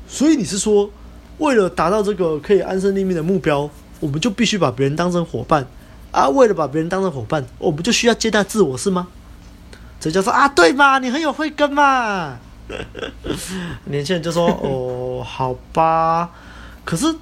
[0.08, 0.90] 所以你是说，
[1.38, 3.68] 为了达到这个可以安身立命的目标，
[3.98, 5.66] 我们就必须把别人当成伙伴
[6.12, 6.28] 啊？
[6.28, 9.08] 为了把别人当成伙伴，我们就需要接纳自我，是吗？
[9.98, 12.38] 这叫做啊，对嘛，你很有慧根嘛。
[13.86, 16.30] 年轻人就说：“哦，好吧。
[16.84, 17.14] 可是，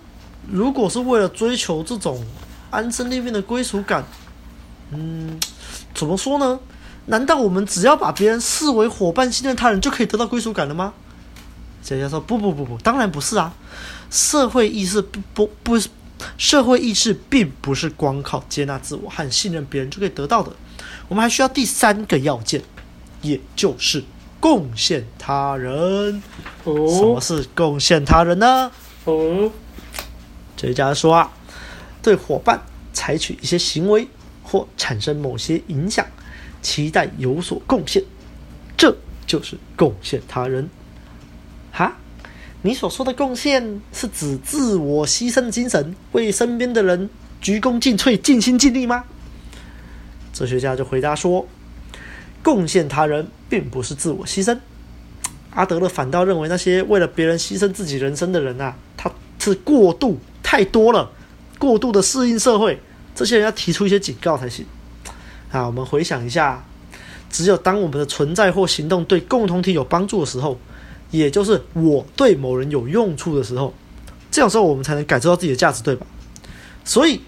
[0.50, 2.24] 如果是为了追求这种
[2.70, 4.04] 安身立命的归属感，
[4.90, 5.38] 嗯，
[5.94, 6.58] 怎么说呢？
[7.06, 10.94] 难道我们只要把别人视为伙伴、信任他人，就可以得到归属感了吗？”
[11.82, 13.54] 姐姐说：“不不不不，当然不是啊。
[14.10, 15.78] 社会意识不不不，
[16.38, 20.50] 社会意识并不是光靠接纳自我和信任别人就可以得到的。
[21.08, 22.62] 我们还需要第三个要件，
[23.20, 24.02] 也就是。”
[24.44, 26.22] 贡献他人，
[26.64, 28.70] 哦，什么是贡献他人呢？
[29.06, 29.50] 哦，
[30.54, 31.32] 哲学家说啊，
[32.02, 32.60] 对伙伴
[32.92, 34.06] 采取一些行为
[34.42, 36.04] 或产生某些影响，
[36.60, 38.04] 期待有所贡献，
[38.76, 38.94] 这
[39.26, 40.68] 就是贡献他人。
[41.72, 41.96] 哈，
[42.60, 47.08] 你所说的贡献是指自我牺牲的精神，为身边的人
[47.40, 49.04] 鞠躬尽瘁、尽心尽力吗？
[50.34, 51.48] 哲学家就回答说。
[52.42, 54.58] 贡献他人并不是自我牺牲，
[55.50, 61.08] 阿德勒反倒认为那些为了别人牺牲自己人生的人啊，他是过度太多了，
[61.56, 62.80] 过度的适应社会，
[63.14, 64.66] 这些人要提出一些警告才行。
[65.52, 66.64] 啊，我们回想一下，
[67.30, 70.58] 只有当我们的存在或行动对共同体有帮助的时候，
[71.12, 73.72] 也就是我对某人有用处的时候，
[74.32, 76.04] 这种时候我们才能感受到自己的价值，对吧？
[76.84, 77.20] 所以，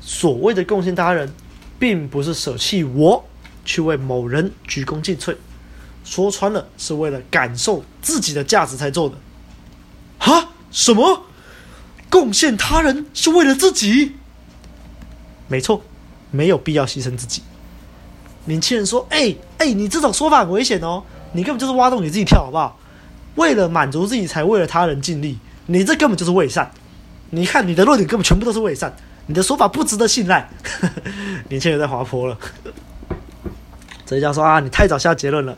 [0.00, 1.30] 所谓的贡献他人，
[1.78, 3.22] 并不是舍弃我。
[3.66, 5.34] 去为某人鞠躬尽瘁，
[6.04, 9.16] 说穿了是为了感受自己的价值才做的。
[10.18, 10.50] 哈？
[10.70, 11.24] 什么？
[12.10, 14.12] 贡献他人是为了自己？
[15.48, 15.82] 没错，
[16.30, 17.42] 没有必要牺牲自己。
[18.44, 22.78] 年轻人说：“哎哎，你这种说法很危险哦，你根本就是挖洞给自己跳，好不好？
[23.34, 26.70] 为了满足自己才为了他人尽力，你这根本就是伪善。
[27.30, 28.94] 你看你的论点根本全部都是伪善，
[29.26, 30.48] 你的说法不值得信赖。
[31.50, 32.38] ”年轻人在滑坡了。
[34.06, 35.56] 哲学家说啊，你太早下结论了。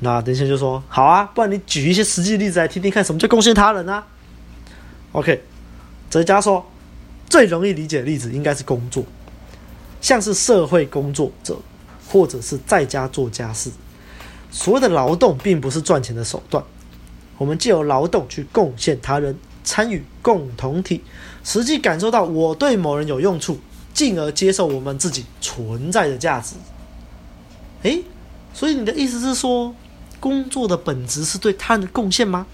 [0.00, 4.06] 那等一下就说好啊，不然你举一些实际例子来听听看，什么叫贡献他人啊
[5.12, 5.42] ？OK，
[6.10, 6.64] 哲家说
[7.28, 9.04] 最容易理解的例子应该是工作，
[10.00, 11.56] 像是社会工作者
[12.08, 13.70] 或者是在家做家事。
[14.50, 16.62] 所谓的劳动并不是赚钱的手段，
[17.38, 21.02] 我们借由劳动去贡献他人，参与共同体，
[21.42, 23.58] 实际感受到我对某人有用处，
[23.92, 26.54] 进而接受我们自己存在的价值。
[27.82, 28.04] 诶，
[28.52, 29.74] 所以你的意思是说，
[30.24, 32.46] 工作的本质是对他人的贡献吗？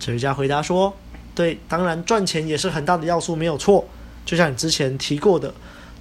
[0.00, 0.92] 哲学家回答说
[1.32, 3.86] ：“对，当然赚钱也是很大的要素，没有错。
[4.26, 5.54] 就像你之前提过的，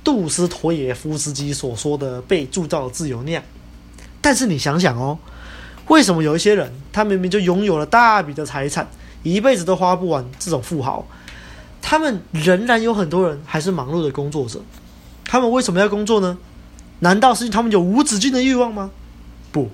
[0.04, 3.44] 杜斯妥也夫斯基所说的‘被铸造的自由’那样。
[4.20, 5.20] 但是你想想哦，
[5.86, 8.88] 为什么有一些人，他明明就拥有了大笔的财产，
[9.22, 11.06] 一辈子都花不完这种富豪，
[11.80, 14.60] 他们仍然有很多人还是忙碌的工作者，
[15.26, 16.40] 他们为什么要工作呢？”
[17.02, 18.90] 难道是他们有无止境的欲望吗？
[19.52, 19.70] 不，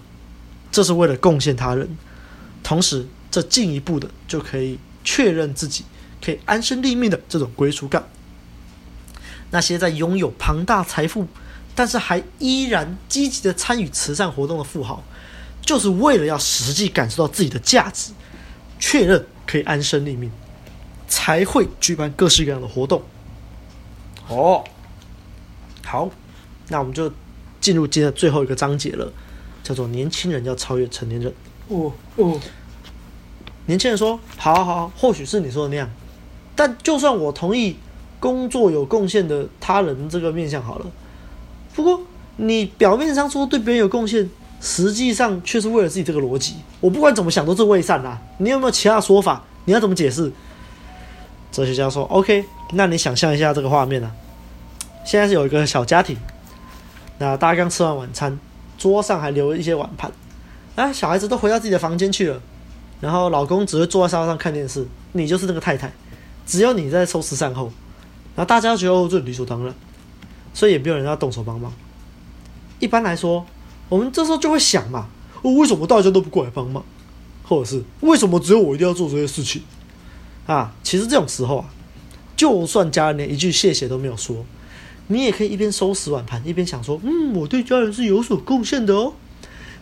[0.74, 1.88] 这是为了贡献他人，
[2.64, 5.86] 同时这进一步的就可以确认自己
[6.20, 8.04] 可以安身立命的这种归属感。
[9.52, 11.28] 那些在拥有庞大财富，
[11.76, 15.04] 但是还依然积极的参与慈善活动的富豪，
[15.62, 18.12] 就是为了要实际感受到自己的价值，
[18.80, 20.32] 确认可以安身立命，
[21.08, 23.04] 才会举办各式各样的活动。
[24.28, 24.64] 哦，
[25.86, 26.10] 好。
[26.70, 27.14] 那我们就
[27.62, 29.12] 进入今天的最后一个章节了，
[29.64, 31.34] 叫做“年轻人要超越成年人”。
[31.70, 32.40] 哦哦，
[33.66, 35.90] 年轻人说：“好好好，或许是你说的那样，
[36.56, 37.78] 但就算我同意
[38.20, 40.86] 工作有贡献的他人这个面向好了，
[41.74, 42.02] 不过
[42.36, 46.56] 你表面上说对别人有贡献，实际上却是为了自己这个逻辑。
[46.80, 48.22] 我不管怎么想都是未善啊！
[48.38, 49.42] 你有没有其他说法？
[49.66, 50.32] 你要怎么解释？”
[51.52, 54.12] 哲学家说：“OK，那你想象一下这个画面啊，
[55.06, 56.18] 现在是有一个小家庭。”
[57.20, 58.38] 那大家刚吃完晚餐，
[58.84, 60.12] 桌上还留了一些碗盘，
[60.76, 62.42] 啊，小孩子都回到自己的房间去了，
[63.00, 65.90] 然后老公只会坐在沙发上看电视，你就是那个太太，
[66.46, 67.72] 只有你在收拾善后，
[68.36, 69.74] 然后大家觉得哦，这理所当然，
[70.54, 71.72] 所以也没有人要动手帮忙。
[72.82, 73.46] 一般来说，
[73.88, 75.08] 我们这时候就会想嘛，
[75.44, 76.84] 哦，为什么大家都不过来帮忙，
[77.44, 79.62] 或者是为什么只有我一定要做这些事情？
[80.46, 81.70] 啊，其实这种时候啊，
[82.36, 84.44] 就算家人连一句谢谢都没有说。
[85.08, 89.14] 你也可以一边收拾碗盘，一边想说：“嗯，我对家人是有所贡献的哦。”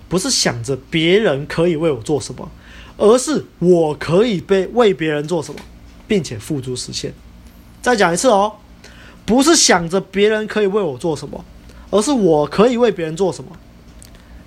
[0.09, 2.51] 不是想着别人可以为我做什么，
[2.97, 5.61] 而是我可以被为别人做什么，
[6.05, 7.13] 并且付诸实现。
[7.81, 8.53] 再讲一次哦，
[9.25, 11.45] 不是想着别人可以为我做什么，
[11.91, 13.51] 而是我可以为别人做什么。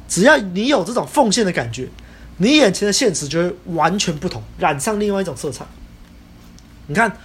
[0.07, 1.89] 只要你有这种奉献的感觉，
[2.37, 5.65] 你眼前的现实就会完全不同，染上另外一种色彩。
[6.89, 7.17] 你看，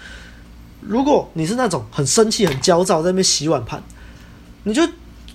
[0.82, 3.84] 如果你是那种很生气、很焦躁，在那边洗碗盘，
[4.64, 4.88] 你就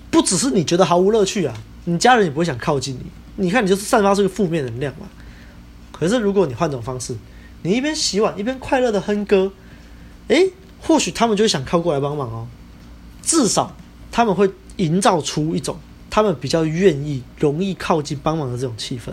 [0.09, 1.53] 不只是你觉得毫无乐趣啊，
[1.85, 3.05] 你家人也不会想靠近你。
[3.37, 5.07] 你看，你就是散发出一个负面能量嘛。
[5.91, 7.15] 可是如果你换种方式，
[7.63, 9.51] 你一边洗碗一边快乐的哼歌，
[10.29, 12.47] 诶，或许他们就会想靠过来帮忙哦。
[13.21, 13.75] 至少
[14.11, 15.77] 他们会营造出一种
[16.09, 19.11] 他们比较愿意、容易靠近帮忙的这种气氛。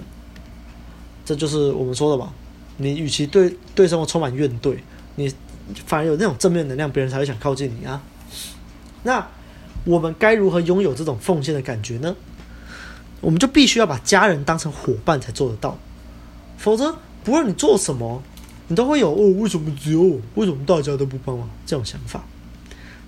[1.25, 2.33] 这就是我们说的嘛。
[2.79, 4.77] 你与其对对生活充满怨怼。
[5.15, 5.33] 你
[5.87, 8.03] 反而有那种正面能量，别人才会想靠近你啊。
[9.03, 9.27] 那
[9.85, 12.15] 我们该如何拥有这种奉献的感觉呢？
[13.21, 15.79] 我们就必须要把家人当成伙伴才做得到，
[16.59, 18.23] 否则不论你做什么，
[18.69, 20.21] 你都会有哦，为什么只有我？
[20.35, 21.49] 为什么大家都不帮忙？
[21.65, 22.25] 这种想法，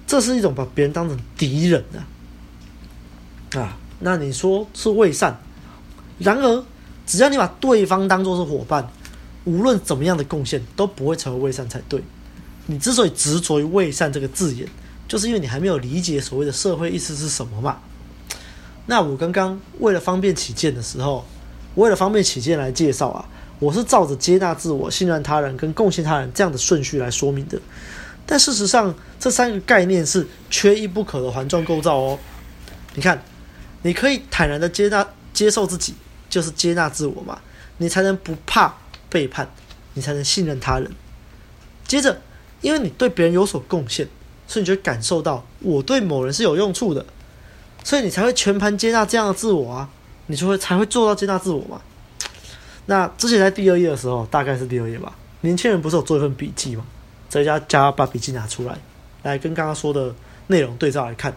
[0.07, 3.61] 这是一种把别人当成敌人啊。
[3.61, 5.37] 啊，那你说是为善，
[6.19, 6.64] 然而
[7.07, 8.88] 只要你把对方当做是伙伴。
[9.47, 12.03] 无论怎么样的贡献都不会成为为善才对。
[12.66, 14.66] 你之所以执着于“未善”这个字眼，
[15.07, 17.79] 就是因为你还没有理解所谓的社会意思是什么嘛。
[18.87, 21.27] 那我刚刚为了方便起见的时候，
[21.74, 27.61] 为了方便起见来介绍啊，我是照着接纳自我、信任他人跟贡献他人这样的顺序来说明的。
[28.27, 32.18] 但事实上，这三个概念是缺一不可的环状构造哦。
[32.94, 33.22] 你看，
[33.83, 35.94] 你可以坦然的接纳、接受自己，
[36.31, 37.38] 就是接纳自我嘛，
[37.79, 38.74] 你才能不怕。
[39.11, 39.48] 背叛，
[39.92, 40.90] 你才能信任他人。
[41.87, 42.20] 接着，
[42.64, 44.09] 因为你对别人有所贡献，
[44.48, 47.05] 所以你就会感受到我对某人是有用处的，
[47.85, 49.87] 所以你才会全盘接纳这样的自我啊，
[50.29, 51.79] 你就会才会做到接纳自我嘛。
[52.87, 55.14] 那之前在第二页的时候，大概是第二页吧。
[55.42, 56.87] 年轻人不是有做一份笔记吗？
[57.29, 58.79] 在家家把笔记拿出来，
[59.24, 60.14] 来跟刚刚说的
[60.46, 61.37] 内容对照来看。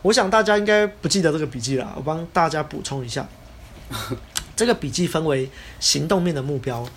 [0.00, 3.28] 我想大家应该不记得这个笔记了，我帮大家补充一下。
[4.56, 6.88] 这个笔记分为行动面的目标，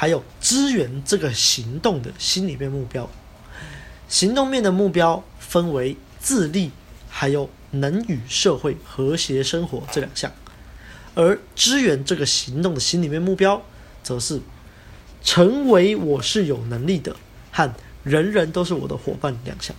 [0.00, 3.06] 还有支援这个行动的心里面目标。
[4.08, 6.70] 行动面的目标分为自立，
[7.10, 10.32] 还有能与社会和谐生活这两项，
[11.14, 13.60] 而支援这个行动的心里面目标，
[14.02, 14.40] 则是
[15.22, 17.14] 成为我是有能力的
[17.52, 17.70] 和
[18.02, 19.76] 人人都是我的伙伴两项。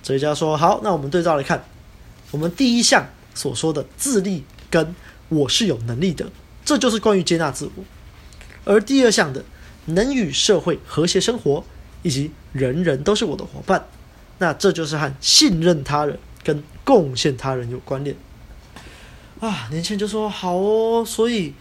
[0.00, 1.64] 哲学家说：“好，那我们对照来看，
[2.30, 3.04] 我们第一项
[3.34, 4.94] 所说的自立跟。”
[5.28, 6.30] 我是有能力的，
[6.64, 7.84] 这就是关于接纳自我。
[8.68, 9.42] 而第二项的
[9.86, 11.64] 能与社会和谐生活，
[12.02, 13.86] 以及人人都是我的伙伴，
[14.36, 18.14] 那这就是和信任他人跟贡献他人有关联。
[19.40, 21.54] 啊，年轻人就说好哦，所以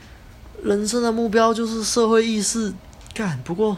[0.62, 2.74] 人生的目标就是社会意识。
[3.14, 3.78] 干，不过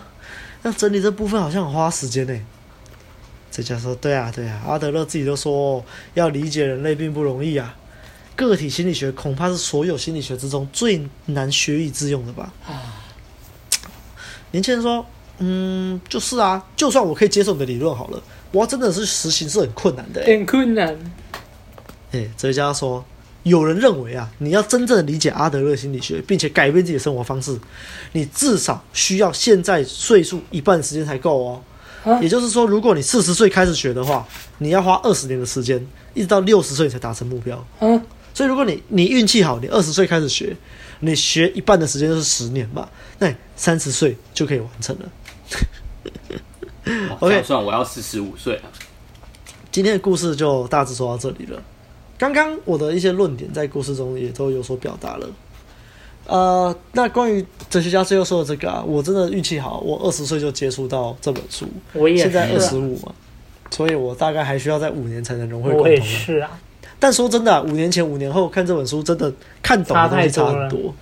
[0.63, 2.36] 要整理这部分好像很花时间呢。
[3.52, 7.76] 这家说，对啊，对啊，阿德勒自己都说，要理解人类并不容易啊。
[8.36, 12.52] 个体心理学恐怕是所有心理学之中最难学以致用的吧？
[12.65, 13.06] 啊
[14.52, 15.06] 年轻人说
[15.40, 20.98] ：“嗯，就是啊，就算我可以接受你的理论好了，我真的是实行是很困难的，很困难。”
[22.12, 23.06] 哎，哲学家说
[23.44, 27.58] ：“有人认为啊，你要真正的理解阿德勒心理学，并且改变自己的生活方式，
[28.14, 31.62] 你至少需要现在岁数一半时间才够哦。
[32.22, 38.02] 也就是说，如果你四十岁开始学的话，你要花二十年的时间，一直到六十岁才达成目标。”嗯。
[38.34, 40.56] 所以，如果你你运气好，你二十岁开始学，
[41.00, 45.10] 你学一半的时间就是十年吧，那三十岁就可以完成了。
[47.20, 48.64] OK，算我要四十五岁了。
[49.72, 51.62] 今天的故事就大致说到这里了。
[52.18, 55.30] 刚刚我的一些论点在故事中也都有所表达了。
[56.26, 63.14] 呃，那关于哲学家最后说的这个啊，我真的运气好，我二十岁就接触到这本书，我也，现在二十五嘛，
[63.72, 65.84] 所以我大概还需要在五年才能融会贯通。
[65.84, 66.60] 我也是啊。
[67.00, 69.32] 但说真的、啊，五年前、五年后看这本书，真的
[69.64, 70.94] 看懂的东西差很多。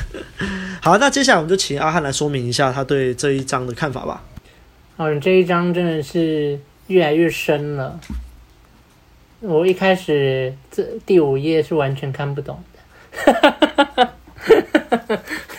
[0.80, 4.22] 好，那接下来我们就请阿汉来说明一下他对这一章的看法吧。
[4.96, 8.00] 哦，这一章真的是越来越深了。
[9.40, 14.12] 我一开始这第五页是完全看不懂的。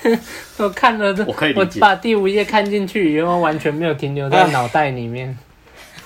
[0.57, 1.79] 我看了这，我可以理解。
[1.79, 5.37] 我把第五页看进去以后，完全没有停留在脑袋里面。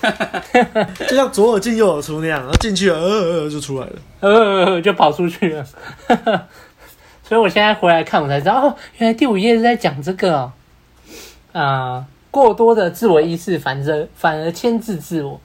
[1.08, 5.66] 就像左耳进右耳出那样，然后进去了，呃呃就出来了，呃就跑出去了。
[7.22, 10.52] 所以我现在回来看，我才知道，哦，原来第五页是在讲这个。
[11.52, 15.38] 啊、过多的自我意识反而反而牵制自我，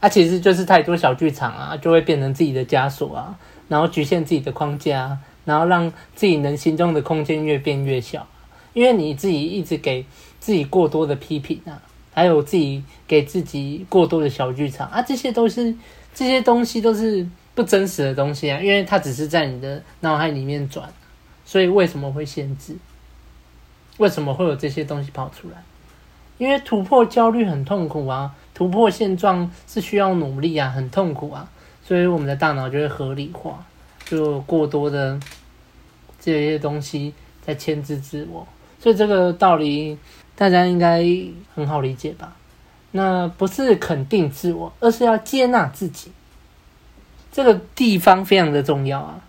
[0.00, 3.36] 啊、其实就是太多小剧场啊，就会变成自己的枷锁啊，
[3.68, 8.26] 然后局限自己的框架，然后让自己能行动的空间越变越小，
[8.72, 10.06] 因为你自己一直给
[10.40, 11.76] 自己过多的批评啊。
[12.14, 15.74] 还有自己给自己过多的小剧场啊，这些都是
[16.14, 20.88] 这些东西都是不真实的东西啊，因为它只是在你的脑海里面转，
[21.44, 22.76] 所以为什么会限制？
[23.98, 25.62] 为什么会有这些东西跑出来？
[26.38, 31.48] 因为突破焦虑很痛苦啊，突破现状是需要努力啊，很痛苦啊，
[31.84, 33.64] 所以我们的大脑就会合理化，
[34.04, 35.18] 就过多的
[36.20, 38.46] 这些东西在牵制自我，
[38.80, 39.96] 所以这个道理
[40.36, 41.04] 大家应该
[41.54, 42.36] 很好理解吧？
[42.92, 46.12] 那不是肯定自我，而是要接纳自己。
[47.32, 49.20] 这个地方非常的重要啊，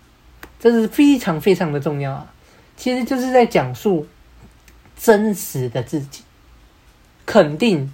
[0.60, 2.32] 这是非常非常的重要啊，
[2.76, 4.06] 其实就是在讲述
[4.96, 6.22] 真实的自己。
[7.24, 7.92] 肯定，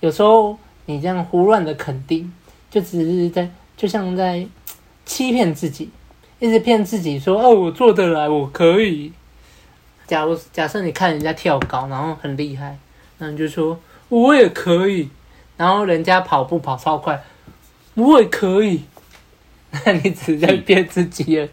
[0.00, 2.32] 有时候你这样胡乱的肯定，
[2.68, 4.44] 就只是在，就像在
[5.06, 5.88] 欺骗自己，
[6.40, 9.12] 一直骗自己说：“哦，我做得来，我可以。”
[10.12, 12.76] 假如假设你看人家跳高，然后很厉害，
[13.16, 15.08] 那你就说：“我也可以。”
[15.56, 17.18] 然后人家跑步跑超快，
[17.94, 18.82] 我也可以。
[19.70, 21.48] 那你只在骗自己了，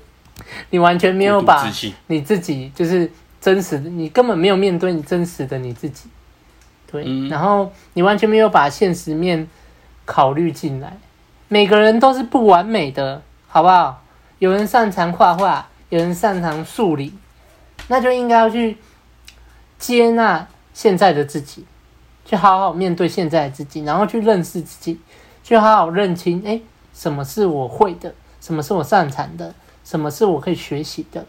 [0.72, 1.72] 你完全没有把
[2.08, 6.10] 你自己就是真实的，你根本没有面对你真实的你自己。
[6.92, 9.48] 对，嗯、然后你完全没有把现实面
[10.04, 10.98] 考虑进来。
[11.48, 14.04] 每个人都是不完美的，好不好？
[14.40, 17.14] 有人擅长画画，有人擅长数理，
[17.90, 18.78] 那就应该要去
[19.78, 21.66] 接纳现在的自己，
[22.24, 24.98] 去好好面对现在的自己，然后去认识自己，
[25.44, 26.62] 去好好认清，哎，
[26.94, 31.26] 什么是我会的，什么是我擅长的，什么是我可以学习的，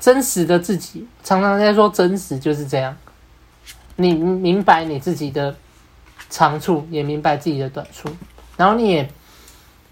[0.00, 1.06] 真实的自己。
[1.22, 2.96] 常常在说真实就是这样。
[3.96, 5.54] 你明白你自己的
[6.30, 8.08] 长处，也明白自己的短处，
[8.56, 9.08] 然后你也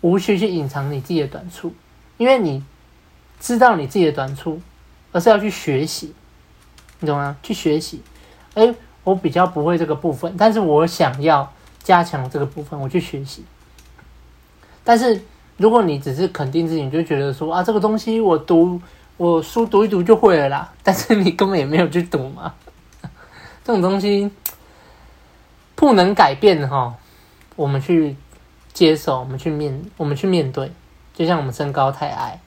[0.01, 1.75] 无需去隐藏你自己的短处，
[2.17, 2.65] 因为你
[3.39, 4.59] 知道你自己的短处，
[5.13, 6.15] 而是要去学习，
[7.01, 7.37] 你懂吗？
[7.43, 8.03] 去学习。
[8.55, 11.53] 哎，我比较不会这个部分，但是我想要
[11.83, 13.45] 加强这个部分，我去学习。
[14.83, 15.21] 但是
[15.57, 18.81] 如果你只是肯定自己，你就觉得说啊，这个东西我读
[19.17, 22.55] 我书读一读就会了啦， 但是你根本也没有去读嘛。
[23.65, 24.31] 这种东西
[25.75, 26.95] 不能改变哈，
[27.57, 28.17] 我们去
[28.73, 30.73] 接受，我们去面，我们去面对。
[31.13, 32.41] 就像我们身高太矮，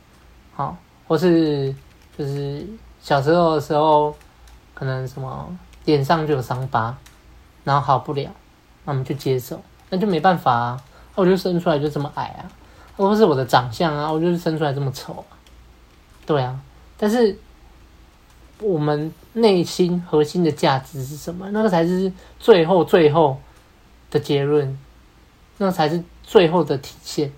[0.55, 0.76] 好，
[1.07, 1.74] 或是
[2.18, 2.66] 就是
[3.01, 4.16] 小时候的时候，
[4.74, 6.95] 可能什么脸上就有伤疤，
[7.64, 8.30] 然后好不了，
[8.86, 10.82] 那我们就接受，那就没办法啊。
[11.16, 12.45] 我就生出来就这么矮啊，
[12.97, 15.38] 或是我的长相啊，我就是生出来这么丑啊。
[16.26, 16.59] 对啊，
[16.97, 17.38] 但是。
[18.59, 21.49] 我们内心核心的价值是什么？
[21.51, 22.09] 那个才是
[22.39, 23.38] 最后最后
[24.09, 24.80] 的结论，
[25.57, 27.30] 那才是最后的体现。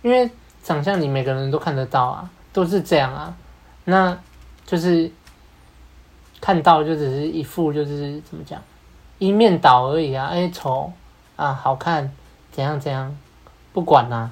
[0.00, 0.30] 因为
[0.62, 3.36] 长相你每个人都看得到啊，都是这样啊。
[3.84, 4.18] 那
[4.64, 5.10] 就是
[6.40, 8.62] 看到就只是一副就是怎么讲，
[9.18, 10.26] 一面倒而已啊。
[10.26, 10.92] 哎，丑
[11.36, 12.12] 啊，好看，
[12.50, 13.16] 怎样怎样，
[13.72, 14.30] 不管啦，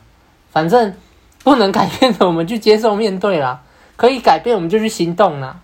[0.51, 0.95] 反正
[1.43, 3.63] 不能改变的，我们去接受面对啦。
[3.97, 5.61] 可以改变，我们就去行动啦。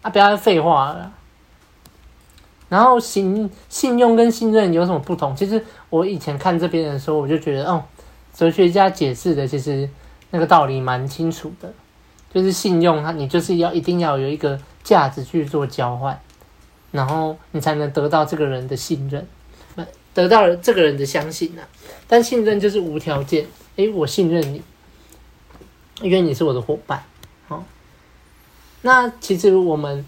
[0.00, 0.10] 啊！
[0.10, 1.12] 不要再废话了。
[2.68, 5.34] 然后信信用跟信任有什么不同？
[5.34, 7.84] 其实我以前看这边的时候，我就觉得，哦，
[8.32, 9.88] 哲学家解释的其实
[10.30, 11.72] 那个道理蛮清楚的。
[12.32, 16.20] 就是信用，它你就是要一定要有一个价值去做交换，
[16.90, 19.26] 然后你才能得到这个人的信任，
[20.12, 21.62] 得到了这个人的相信呐。
[22.06, 24.62] 但信任就是无条件，诶，我信任你，
[26.02, 27.02] 因为你是我的伙伴
[27.48, 27.62] 哦。
[28.82, 30.04] 那其实我们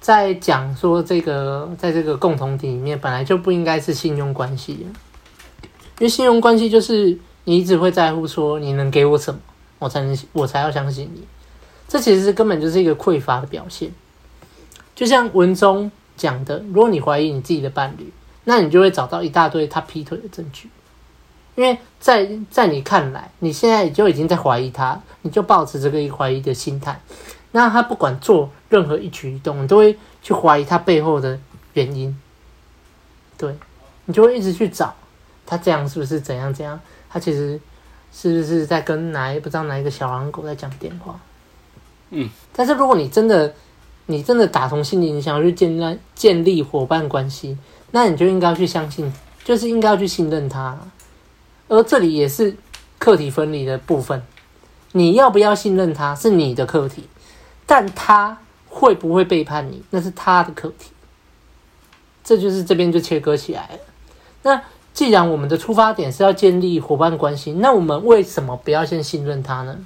[0.00, 9.40] 在讲说这个，在这个共同体里面，本来就不应该是信用关系，因为信用关系就是你一直会在乎说你能给我什么，
[9.78, 11.22] 我才能我才要相信你。
[11.92, 13.92] 这其实根本就是一个匮乏的表现。
[14.94, 18.10] 就像文中讲的，如果你怀疑你自己的伴侣，
[18.44, 20.70] 那你就会找到一大堆他劈腿的证据，
[21.54, 26.98] 因为在在你看来，你现在就已经在怀疑他，你就抱持这个怀疑的心态。
[27.50, 31.38] 那他不管做任何一举一动，你都会去怀疑他背后的
[31.74, 32.18] 原因，
[33.36, 33.54] 对，
[34.06, 34.94] 你就会一直去找
[35.44, 36.80] 他这样是不是怎样怎样？
[37.10, 37.60] 他其实
[38.10, 41.20] 是不是在跟哪一不知道哪一个小狼狗在讲电话？
[42.14, 43.52] 嗯，但是如果你真的
[44.06, 47.58] 你真的打从心里你想要去建立建立伙伴关系，
[47.90, 49.12] 那你就应该要去相信，
[49.44, 50.78] 就是应该要去信任他。
[51.68, 52.54] 而这里也是
[52.98, 54.22] 课题分离的部分，
[54.92, 57.08] 你要不要信任他是你的课题。
[57.64, 58.36] 但他
[58.68, 60.90] 会不会背叛你，那是他的课题。
[62.22, 63.78] 这就是这边就切割起来了。
[64.42, 64.60] 那
[64.92, 69.78] 既然我们的出发点是要建立伙伴关系，那我们为什么不要先信任他呢？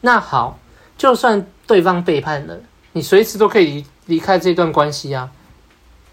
[0.00, 0.58] 那好，
[0.96, 2.58] 就算对方背叛了，
[2.92, 5.30] 你随时都可以离离开这段关系啊。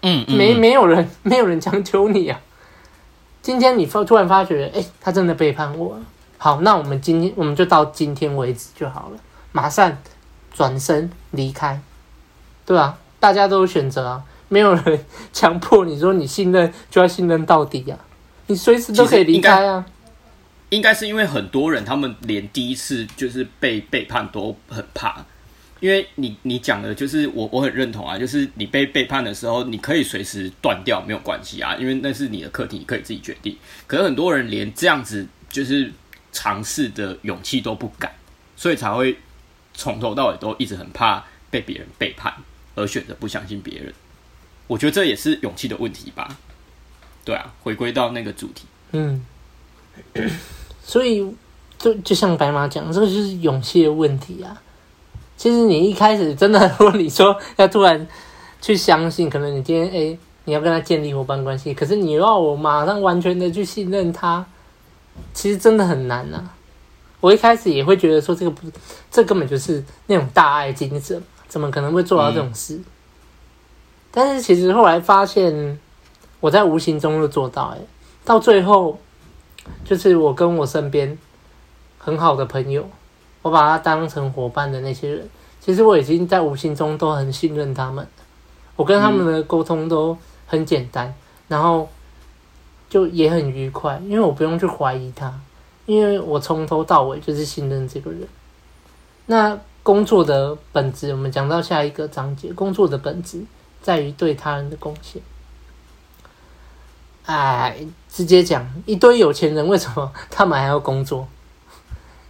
[0.02, 2.40] 嗯，嗯，没没有人 没有人强求你啊。
[3.40, 6.02] 今天你发突然发觉，哎，他真的背叛我了。
[6.38, 9.18] 好，那我们今天我们就到今天为止就好了，
[9.52, 9.96] 马上
[10.52, 11.80] 转身离开，
[12.66, 17.98] 对啊，大家都有选择啊，没有人 强迫你说你信任就要信任到底、啊，
[18.48, 19.86] 你随时都可以离开啊。
[20.74, 25.24] 应该是因为很多人他们连第一次就是被背叛都很怕。
[25.80, 33.54] 因为你你讲的就是我我很认同啊，就是你被背叛的时候，你可以随时断掉，没有关系啊，因为那是你的课题，你可以自己决定。
[33.86, 35.92] 可是很多人连这样子就是
[36.32, 38.10] 尝试的勇气都不敢，
[38.56, 39.18] 所以才会
[39.74, 42.32] 从头到尾都一直很怕被别人背叛，
[42.74, 43.92] 而选择不相信别人。
[44.66, 46.38] 我觉得这也是勇气的问题吧？
[47.26, 49.22] 对啊，回归到那个主题，嗯，
[50.86, 51.26] 所以
[51.78, 54.60] 就就像白马讲，这个就是勇气的问题啊。
[55.36, 58.06] 其实你一开始真的， 如果你说要突然
[58.60, 64.44] 去相信，可能你今天诶，你要跟他建立伙伴关系，可是你要我马上完全的去信任他，
[65.32, 66.54] 其实真的很难呐、啊。
[67.20, 68.70] 我一开始也会觉得说这个不，
[69.10, 72.76] 这根本就是那种大爱精神，怎么可能会做到这种事？
[72.76, 72.84] 嗯、
[74.10, 75.80] 但是其实后来发现，
[76.40, 77.78] 我在无形中就做到，诶，
[78.24, 78.98] 到最后
[79.84, 81.16] 就是我跟我身边
[81.98, 82.88] 很好的朋友。
[83.42, 85.28] 我把他当成伙伴的那些人，
[85.60, 88.06] 其实我已经在无形中都很信任他们。
[88.74, 91.14] 我跟他们的沟通都很简单，
[91.46, 91.86] 然后
[92.88, 95.38] 就也很愉快，因为我不用去怀疑他，
[95.84, 98.26] 因为我从头到尾就是信任这个人。
[99.26, 103.44] 那工作的本质，我们讲到下一个章节，工作的本质
[103.82, 105.20] 在于对他人的贡献。
[107.26, 111.26] 哎，直接讲，一堆有钱人为什么他们还要工作？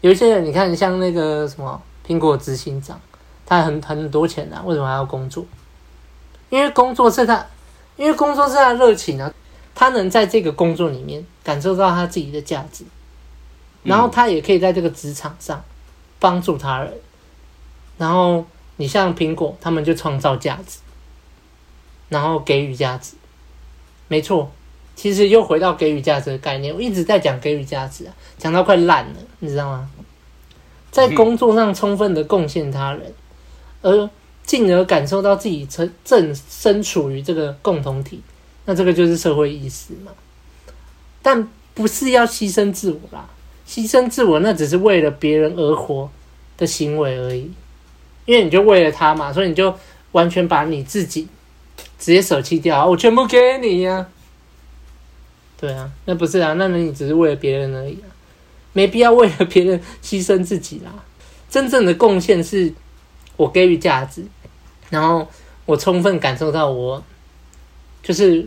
[0.00, 2.98] 有一些人，你看，像那个什么苹果执行长，
[3.44, 5.44] 他很很多钱啊，为什么还要工作？
[6.48, 7.46] 因为工作是他，
[7.96, 9.30] 因为工作是他热情啊，
[9.74, 12.86] 他能在这个工作里面感受到他自己的价值，
[13.82, 15.62] 然后他也可以在这个职场上
[16.18, 16.94] 帮助他人。
[17.98, 20.78] 然后你像苹果，他们就创造价值，
[22.08, 23.16] 然后给予价值，
[24.08, 24.50] 没错。
[24.96, 29.90] 其实又回到给予价值的概念，我一直在讲给予价值啊，讲到快烂了，你知道吗？
[30.90, 33.12] 在工作上充分的贡献他人，
[33.82, 34.08] 而
[34.44, 38.20] 进而感受到自己正正身处于这个共同体，
[38.64, 40.12] 那这个就是社会意识嘛。
[41.20, 43.28] 但不是要牺牲自我啦，
[43.66, 46.08] 牺牲自我那只是为了别人而活
[46.56, 47.50] 的行为而已，
[48.26, 49.74] 因为你就为了他嘛，所以你就
[50.12, 51.26] 完全把你自己
[51.98, 54.06] 直接舍弃掉，我全部给你呀、
[55.64, 58.12] 对啊，那不是啊，那你只是为了别人而已啊，
[58.74, 60.92] 没必要为了别人牺牲自己啦。
[61.48, 62.70] 真正的贡献是，
[63.38, 64.26] 我给予价值，
[64.90, 65.26] 然后
[65.64, 67.02] 我充分感受到我，
[68.02, 68.46] 就是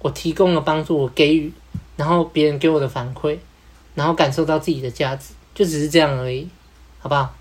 [0.00, 1.52] 我提供了帮助，我给予，
[1.94, 3.38] 然后别人给我的反馈，
[3.94, 6.48] 然后感受到自己的价值，就只是这样而已，
[6.98, 7.36] 好不好？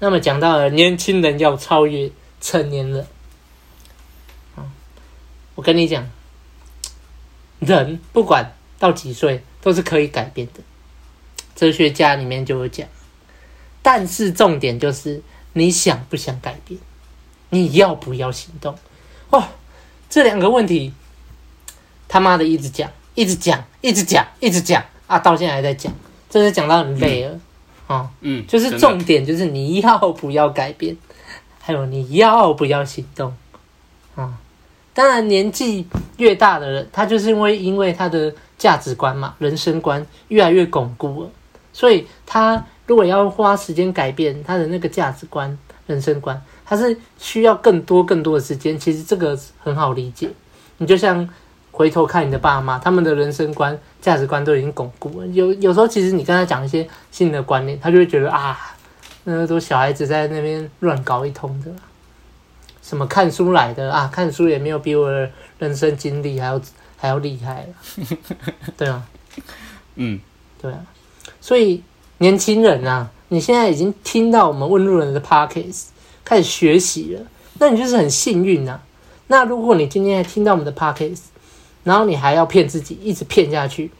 [0.00, 2.10] 那么讲到了年轻人要超越
[2.40, 3.06] 成年人，
[5.54, 6.10] 我跟你讲。
[7.60, 10.60] 人不管到几岁都是可以改变的，
[11.54, 12.88] 哲学家里面就有讲。
[13.82, 16.78] 但是重点就是你想不想改变，
[17.50, 18.76] 你要不要行动？
[19.30, 19.44] 哦，
[20.08, 20.92] 这两个问题，
[22.08, 25.18] 他妈的一直讲，一直讲，一直讲，一直讲啊！
[25.18, 25.92] 到现在还在讲，
[26.28, 27.38] 真是讲到很累了
[27.86, 28.10] 啊。
[28.20, 30.96] 嗯，就是重点就是你要不要改变，
[31.60, 33.34] 还有你要不要行动
[34.14, 34.38] 啊？
[34.92, 35.86] 当然，年纪
[36.16, 41.30] 越大的人，他就是因为因为他的价值观嘛，人生观越来越巩固了，
[41.72, 48.76] 所以他如果要花时间改变他的那个价值观、人生观，他是需要更多更多的时间。
[48.78, 50.28] 其实这个很好理解，
[50.78, 51.26] 你就像
[51.70, 55.26] 回头看你的爸妈，他们的人生观、价值观都已经巩固了。
[55.28, 58.58] 有有时候，其实你跟他讲一些新的观念，他就会觉得啊，
[59.22, 61.70] 那个都小孩子在那边乱搞一通的。
[62.82, 64.10] 什么看书来的啊？
[64.12, 66.60] 看书也没有比我的人生经历还要
[66.96, 67.66] 还要厉害
[68.76, 69.02] 对啊，
[69.96, 70.18] 嗯，
[70.60, 70.84] 对啊。
[71.40, 71.82] 所以
[72.18, 75.84] 年轻人啊，你现在已经听到我们问路人的 Podcast，
[76.24, 77.22] 开始学习了，
[77.58, 78.82] 那你就是很幸运啊。
[79.28, 81.20] 那如果你今天还听到我们的 Podcast，
[81.84, 83.90] 然后你还要骗自己，一直骗下去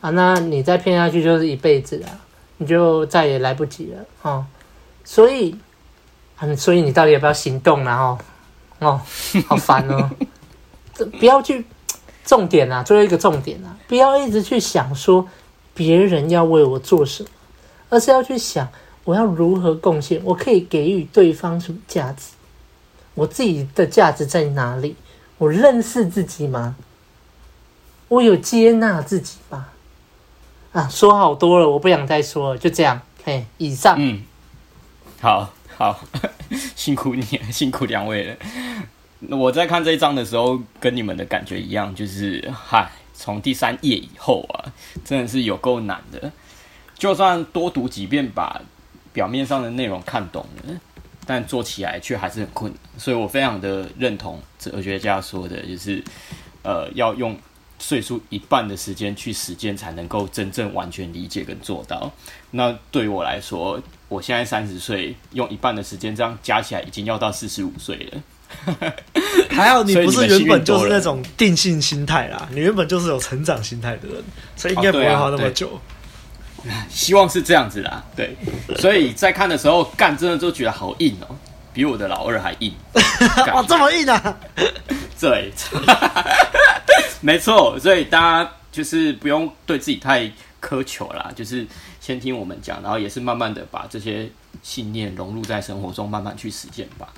[0.00, 2.08] 啊，那你再骗下去就是一辈子了，
[2.58, 4.46] 你就再也来不及了啊。
[5.04, 5.56] 所以。
[6.44, 8.18] 嗯，所以你到底要不要行动然后
[8.80, 9.00] 哦，
[9.48, 10.10] 好烦哦！
[10.94, 11.64] 这不要去
[12.24, 15.26] 重点啊，最后一个重点啊，不要一直去想说
[15.72, 17.28] 别人要为我做什么，
[17.88, 18.68] 而是要去想
[19.04, 22.32] 我要如何贡献，我可以给予对方什么价值，
[23.14, 24.96] 我自己的价值在哪里？
[25.38, 26.76] 我认识自己吗？
[28.08, 29.66] 我有接纳自己吗？
[30.72, 33.00] 啊，说好多了，我不想再说了，就这样。
[33.24, 33.96] 嘿，以上。
[33.98, 34.22] 嗯，
[35.20, 36.00] 好好，
[36.76, 38.36] 辛苦你，辛苦两位了。
[39.30, 44.70] 我在看这一章的时候，跟你们的感觉一样，就是嗨，从第三页以后啊，
[45.04, 46.30] 真的是有够难的。
[46.96, 48.60] 就算多读几遍，把
[49.12, 50.74] 表面上的内容看懂了，
[51.26, 52.80] 但做起来却还是很困难。
[52.98, 56.02] 所以我非常的认同哲学家说的，就是
[56.62, 57.36] 呃，要用
[57.78, 62.12] 岁数一半的时间去实践，才能够真正完全理解跟做到。
[62.52, 63.82] 那对于我来说，
[64.14, 68.22] 我现在三十岁，用一半的时间，这样加起来已经要到四十五岁了。
[69.50, 74.22] 还好你不是原本就是那种定性心态啦，你原本就是有成长心态的人，
[74.54, 75.80] 所以应该不会花那么久。
[76.68, 78.36] 啊、 希望是这样子啦，对。
[78.76, 81.36] 所以在看的时候，干真的就觉得好硬哦、喔，
[81.72, 82.72] 比我的老二还硬。
[83.52, 84.38] 哇，这么硬啊！
[85.20, 85.52] 对，
[87.20, 87.76] 没错。
[87.80, 90.30] 所以大家就是不用对自己太
[90.62, 91.66] 苛求啦，就是
[92.04, 94.30] 先听我们讲，然后也是慢慢的把这些
[94.62, 97.08] 信念融入在生活中，慢慢去实践吧。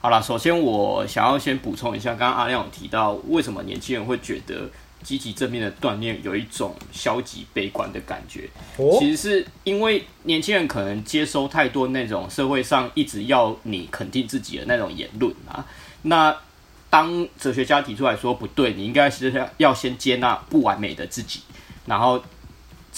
[0.00, 4.70] 好了，首先我想要先补充一下，刚刚阿亮有提到，为什么年轻人会觉得
[5.02, 8.48] 积极正面的锻炼有一种消极悲观的感觉？
[8.76, 15.66] 哦，其实是因为年轻人可能接收太多那种社会上一直要你肯定自己的那种言论啊。
[16.02, 16.32] 那
[16.88, 21.40] 当哲学家提出来说不对，你应该是要先接纳不完美的自己，
[21.86, 22.22] 然后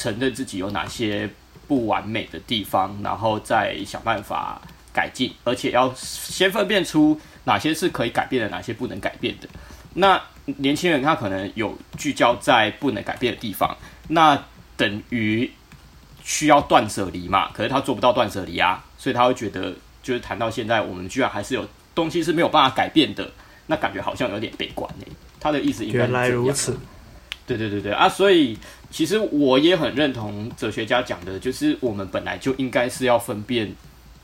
[0.01, 1.29] 承认自己有哪些
[1.69, 4.61] 不完美的地方，然后再想办法。
[4.93, 9.49] 改进，而且要先分辨出哪些是可以改变的，哪些不能改变的。
[9.95, 13.77] 那年轻人他可能有聚焦在不能改变的地方，
[14.09, 14.37] 那
[14.77, 15.49] 等于
[16.25, 17.53] 需要断舍离嘛？
[17.53, 19.73] 可是他做不到断舍离啊，所以他会觉得，
[20.03, 23.31] 就是谈到现在，我们居然还是有东西是没有办法改变的，
[23.69, 25.07] 那感觉好像有点悲观呢。
[25.39, 26.01] 他的意思应该。
[26.01, 26.77] 原来如此。
[27.57, 28.57] 对对对对啊，所以
[28.91, 33.75] 其实我也很认同哲学家讲的，就是我们本来就应该是要分辨。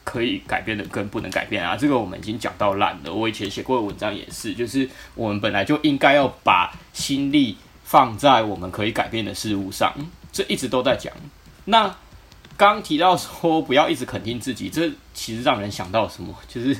[0.06, 3.12] 可以改变的跟不能改变啊，这个我们已经讲到烂了。
[3.12, 9.92] 我以前写过的文章也是，就是我们本来就应该要把心力放在我们可以改变的事物上，
[10.30, 11.12] 这一直都在讲。
[11.64, 11.92] 那
[12.56, 16.34] 刚提到说不要一直肯定自己，这其实让人想到什么？
[16.48, 16.76] 就是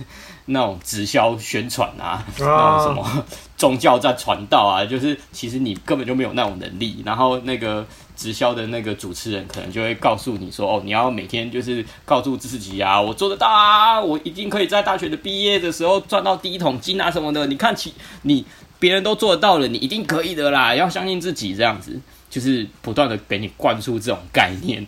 [0.47, 3.24] 那种直销宣传啊，那种什么
[3.57, 7.87] 宗教在传道啊，就是其实你根本就没有那种能力，然后那个。
[8.16, 17.47] 直销的那个主持人可能就会告诉你说：“哦，你要每天就是告诉自己啊，我做得到啊，我一定可以在大学的毕业的时候赚到第一桶金啊什么的。
[17.47, 18.43] 你看起你
[18.79, 21.55] 别人都做得到了，你一定可以的啦，要相信自己。
[21.55, 24.87] 这样子就是不断的给你灌输这种概念，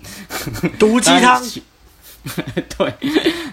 [0.78, 1.43] 毒鸡汤。
[2.76, 2.93] 对，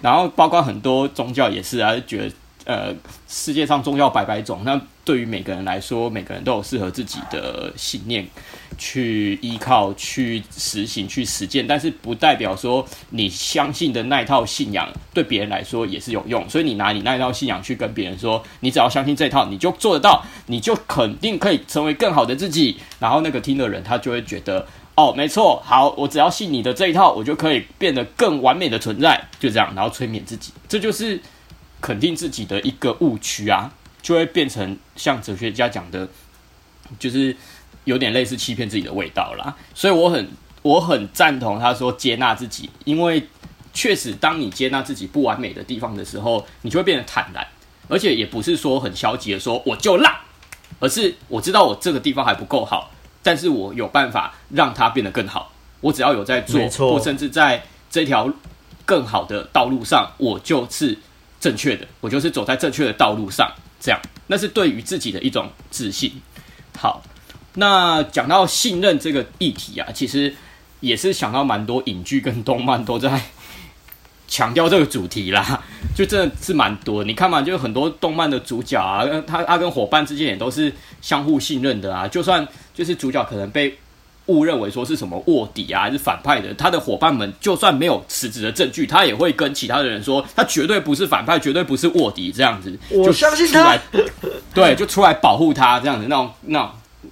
[0.02, 2.94] 然后包括很多宗教也是啊，就觉得呃，
[3.28, 8.28] 世界上宗教百百种，那对于每个人来说，每个人都有适合自己的信念。”
[8.78, 16.46] 去依靠、去实行、去实践，但是不代表说你相信的那一套信仰对别人来说也是有用。
[16.50, 22.76] 所以你拿你那一套信仰去跟别人说，你只要相信这套，你就做得到，你就肯定可以成为更好的自己。
[23.00, 31.18] 然后那个听的人他就会觉得，哦，没错，好，我只要信你的这一套，我就可以变得更完美的存在，就这样，然后催眠自己，这就是
[31.80, 33.72] 肯定自己的一个误区啊，
[34.06, 36.08] 就会变成像哲学家讲的，
[37.00, 37.36] 就是。
[37.86, 40.28] 有点类似欺骗自己的味道啦，所以我很
[40.64, 43.28] 我很赞同他说接纳自己，因为
[43.76, 47.46] 确实当你接纳自己不完美的地方的时候，你就会变得坦然，
[47.88, 50.16] 而且也不是说很消极的说我就烂，
[50.80, 52.90] 而是我知道我这个地方还不够好，
[53.22, 58.34] 但是我有办法让它变得更好，我只要有在做，或甚至在这条
[58.84, 60.98] 更好的道路上，我就是
[61.40, 63.54] 正确的，我就是走在正确的道路上，
[63.86, 66.12] 这样那是对于自己的一种自信。
[66.76, 67.04] 好。
[67.58, 70.36] 那讲到信任这个议题啊，其实
[70.82, 73.22] 也是想到蛮多影剧跟动漫都在
[74.28, 75.64] 强调这个主题啦，
[75.96, 77.02] 就真的是蛮多。
[77.06, 80.70] 你看嘛，就很多动漫的主角啊，他他跟伙伴之间也都是
[81.02, 82.06] 相互信任的啊。
[82.06, 83.78] 就算就是主角可能被
[84.28, 92.78] 误认为说是什么卧底啊，还是反派的，他的伙伴们就算没有实质的证据，他也会跟其他的人说，他绝对不是反派，绝对不是卧底，这样子。
[92.90, 93.78] 我相信他。
[94.54, 96.70] 对，就出来保护他这样子，那种那种。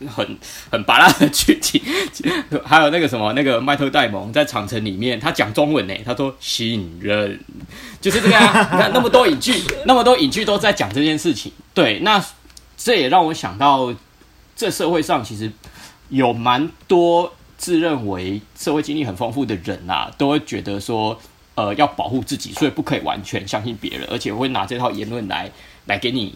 [0.08, 0.38] 很
[0.72, 1.80] 很拔辣的剧情，
[2.66, 7.40] 还有那个什么，那个迈特戴蒙在长城里面，他讲中文呢，他说信任，
[8.02, 8.70] 就是这个啊。
[8.74, 11.54] 你看那么多影剧，那么多影剧都在讲这件事情。
[11.76, 12.22] 对，那
[12.76, 13.94] 这也让我想到，
[14.56, 15.50] 这社会上其实
[16.14, 21.20] 有蛮多自认为社会经历很丰富的人啊，都会觉得说，
[21.56, 25.52] 呃，要保护自己，所以不可以完全相信别人，而且会拿这套言论来
[25.88, 26.36] 来给你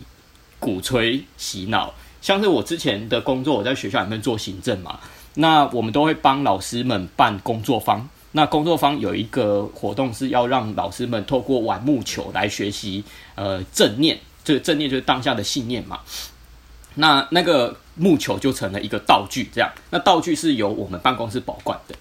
[0.60, 1.94] 鼓吹洗脑。
[2.24, 5.00] 像是我之前的工作，我在学校里面做行政嘛，
[5.36, 8.10] 那我们都会帮老师们办工作坊。
[8.32, 13.04] 那工作坊有一个活动是要让老师们透过玩木球来学习，
[13.36, 16.00] 呃，正念，这个正念就是当下的信念嘛。
[16.96, 19.70] 那那个木球就成了一个道具，这样。
[19.90, 21.96] 那道具是由我们办公室保管的。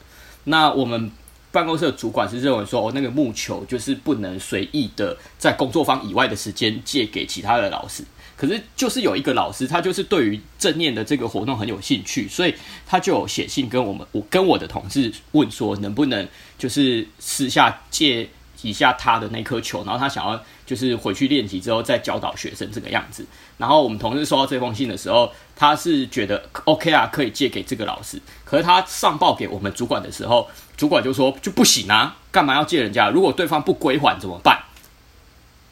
[0.44, 1.11] 那我们
[1.51, 8.05] 办公室的主管是认为说，哦，那个木球就是不能随意的在工作方以外的时间借给其他的老师。
[8.36, 12.55] 可是就是有一个老师，他就是对于正念的这个活动很有兴趣，所以
[12.86, 16.28] 他就有写信跟我们，我跟我的同事问说，能不能
[16.59, 18.28] 就是私下借
[18.68, 23.24] 一下他的那颗球，然后他想要就是回去练习之后再教导学生这个样子。
[23.56, 28.20] 然后我们同事收到这封信的时候，他是觉得 OK 啊，可以借给这个老师。
[28.44, 33.08] 可是他上报给我们主管的时候，主管就说就不行啊，干嘛要借人家？
[33.08, 34.62] 如果对方不归还怎么办？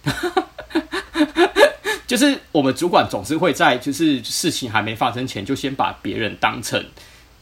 [2.06, 6.84] 就是我们主管总是会在就是事情还没发生前，就先把别人当成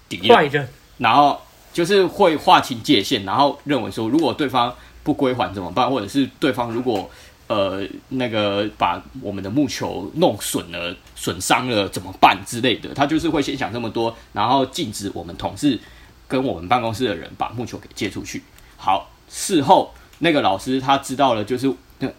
[0.09, 1.41] 敌人，然后
[1.73, 4.73] 就是会划清界限，然后认为说，如果对方
[5.03, 7.11] 不归还怎么办，或者是对方如果
[7.47, 15.79] 呃那个把我们的木球弄损了、损伤了怎么办之类的，他就是会先想这么多，然后禁止我们同事
[16.27, 18.43] 跟我们办公室的人把木球给借出去。
[18.77, 21.73] 好，事后那个老师他知道了，就是。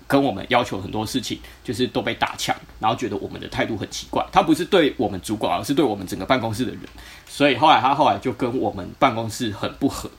[0.08, 4.26] 跟我们要求很多事情，就是都被打枪，然后觉得我们的态度很奇怪。
[4.32, 6.80] 他不是对我们主管，而是对我们整个办公室的人。
[7.28, 10.10] 所以后来他后来就跟我们办公室很不合，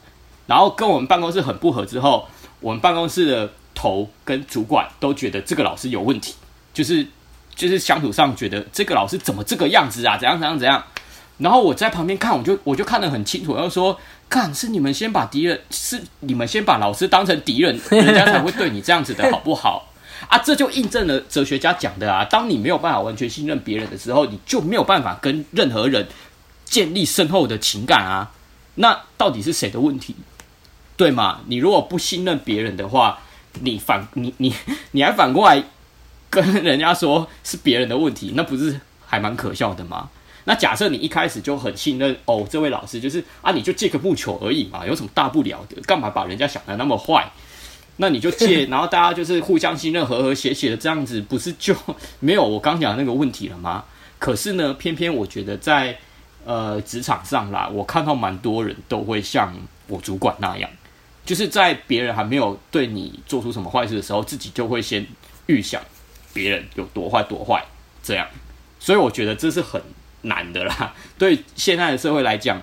[0.46, 2.28] 然后跟我们办公室很不合之后，
[2.64, 6.34] 我们办公室的头跟主管都觉得这个老师有问题，
[6.72, 7.06] 就是
[7.54, 10.16] 就是相处上觉得这个老师怎么这个样子啊？
[10.16, 10.82] 怎样怎样怎样？
[11.36, 14.00] 然后我在旁边看，我就我就看得很清楚，然后说。
[14.26, 19.92] 看，是你们先把敌人，是你们先把老师当成敌人， 人家才会对你这样子的好不好？
[20.28, 26.08] 啊，这就印证了哲学家讲的啊，当你没有办法完全信任别人的时候，你就没有办法跟任何人
[26.64, 28.32] 建立深厚的情感啊。
[28.76, 30.16] 那到底是谁的问题？
[30.96, 31.40] 对嘛？
[31.46, 33.18] 你如果不信任别人的话，
[33.60, 34.54] 你反你你
[34.92, 35.62] 你还反过来
[36.30, 40.08] 跟人家说是别人的问题，那不是还蛮可笑的吗？
[40.46, 45.80] 那假设你一开始就很信任哦，这位老师就是啊，你就借个木球而已嘛，有什么大不了的？
[45.82, 47.30] 干嘛把人家想的那么坏？
[47.96, 51.74] 那你就借， 然后大家就是互相信任，和和谐谐的这样子，不是就
[52.20, 53.84] 没有我刚讲的那个问题了吗？
[54.18, 55.96] 可是呢，偏偏我觉得在
[56.44, 59.54] 呃职场上啦，我看到蛮多人都会像
[59.86, 60.68] 我主管那样，
[61.24, 65.06] 就是在别人还没有对你做出什么坏事的时候，自己就会先
[65.46, 65.80] 预想
[66.32, 67.64] 别人有多坏多坏
[68.02, 68.26] 这样，
[68.78, 69.80] 所以我觉得这是很。
[70.26, 72.58] 难的啦， 对现在的社会来讲，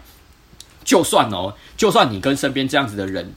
[0.84, 3.36] 就算哦，就算你跟身边这样子的人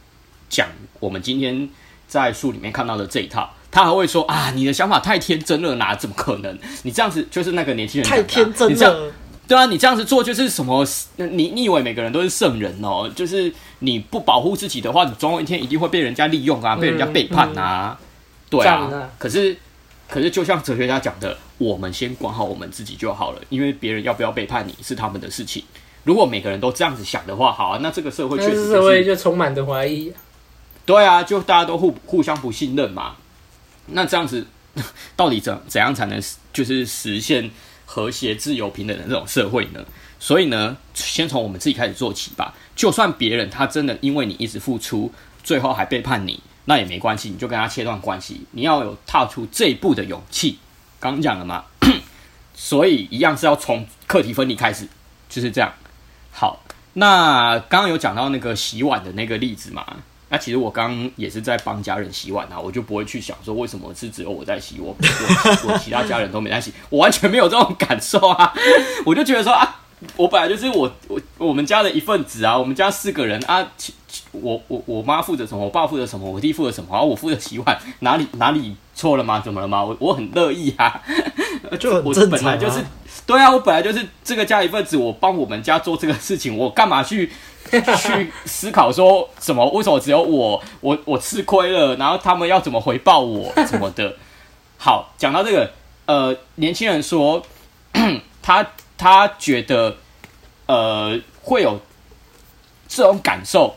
[0.49, 0.67] 讲，
[0.99, 1.69] 我们今天
[2.09, 6.59] 在书里面看到的这一套，他还会说啊，你的想法太天真了，哪怎么可能？
[6.85, 9.13] 你这样子就是那个年轻人太天真了，
[9.47, 10.87] 对啊，你这样子做就是什么？
[11.17, 13.11] 你你以为每个人都是圣人哦？
[13.15, 17.99] 就是你不保护自己的话，你总有一天一定会被人家利用啊，被人家背叛啊，
[18.49, 19.57] 对啊，可是。
[20.07, 25.65] 可是，就像哲学家讲的，我们先管好我们自己就好了，因为别人要不要背叛你是他们的事情。
[26.05, 30.13] 如果每个人都这样子想的话，好啊，那这个社会确实、就是、社会就充满着怀疑。
[30.85, 33.17] 对啊，就大家都互互相不信任嘛。
[33.87, 34.47] 那这样子
[35.17, 36.23] 到底怎怎样才能
[36.53, 37.51] 就是实现
[37.85, 39.85] 和谐、自由、平等的这种社会呢？
[40.19, 42.55] 所以呢，先从我们自己开始做起吧。
[42.75, 45.13] 就算别人他真的因为你一直付出，
[45.43, 46.43] 最后还背叛你。
[46.67, 48.47] 那也没关系，你就跟他切断关系。
[48.53, 50.59] 你要有踏出这一步的勇气。
[50.99, 51.65] 刚讲了嘛，
[52.55, 54.89] 所以一样是要从课题分离开始，
[55.29, 55.71] 就是这样。
[56.33, 56.65] 好，
[56.95, 59.85] 那刚刚有讲到那个洗碗的那个例子嘛？
[60.35, 68.53] 那其实我刚刚也是在帮家人洗碗啊，我就不会去想说为什么是只有我在洗，我我我其他家人都没在洗，我完全没有这种感受啊。
[69.07, 69.81] 我就觉得说啊，
[70.17, 73.65] 我本来就是我我我们家的一份子啊，我们家四个人啊。
[74.31, 79.41] 我我我妈负责什么，我爸负责什么，我弟负责什么，然后我负责洗碗，哪里哪里错了吗？
[79.41, 79.85] 怎么了吗？
[79.85, 81.01] 我我很乐意啊，
[81.79, 81.95] 就。
[82.03, 82.85] 我本来就是，
[83.25, 87.31] 对啊，我本来就是这个家一份子，我帮我们家做这个事情，我干嘛去
[87.71, 89.69] 去思考说什么？
[89.71, 94.17] 为什么只有我我我吃亏了，然后他们要怎么回报我什么的？
[94.79, 95.71] 好，讲到这个，
[96.07, 97.43] 呃，年轻人说
[98.43, 98.67] 他
[98.99, 99.97] 他觉得
[100.67, 101.81] 呃会有
[102.89, 103.77] 这种感受。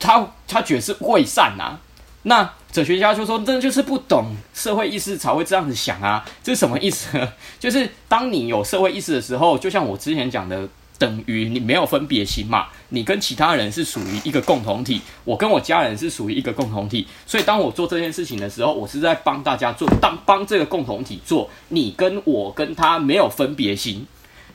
[0.00, 1.80] 他他觉得是伪善呐、啊，
[2.22, 7.32] 那哲学家就说，这就是不懂社会意识才会这样子想啊，这是什么意思呢？
[7.58, 10.68] 就是当你有社会意识的时候，就像我之前讲的，
[10.98, 24.04] 等于你没有分别心嘛，你跟其他人是属于一个共同体，我跟我家人是属于一个共同体，所以当我做这件事情的时候，我是在帮大家做，当帮这个共同体做，你跟我跟他没有分别心，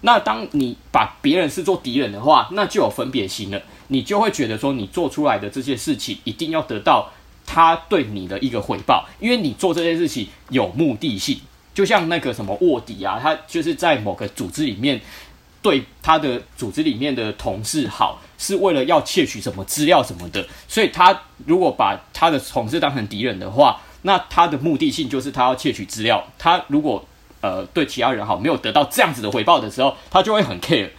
[0.01, 3.61] 那当你把别人视作敌人的话，那就有分别心了。
[3.87, 7.11] 你就会觉得说，你做出来的这些事情一定要得到
[7.45, 11.39] 他对你的一个回报，因为你做这件事情有目的性。
[11.73, 14.99] 就像那个什么卧底啊，他就是在某个组织里面
[15.63, 20.45] 对他的组织里面的同事好，是为了要窃取什么资料什么的。
[20.67, 26.23] 所以他如果把他的同事当成敌人的话，那他的目的性就是他要窃取资料。
[26.37, 27.03] 他如果
[27.41, 30.89] 呃对其他人好，没有得到这样子的回报的时候，他就会很 care，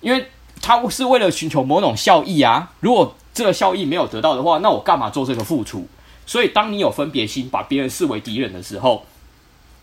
[0.00, 0.28] 因为
[0.60, 2.72] 他是为了寻求某种效益啊。
[2.80, 5.88] 如果这个效益没有得到的话，那我干嘛做这个付出？
[6.26, 9.06] 所以当你有分别心，把别人视为敌人的时候，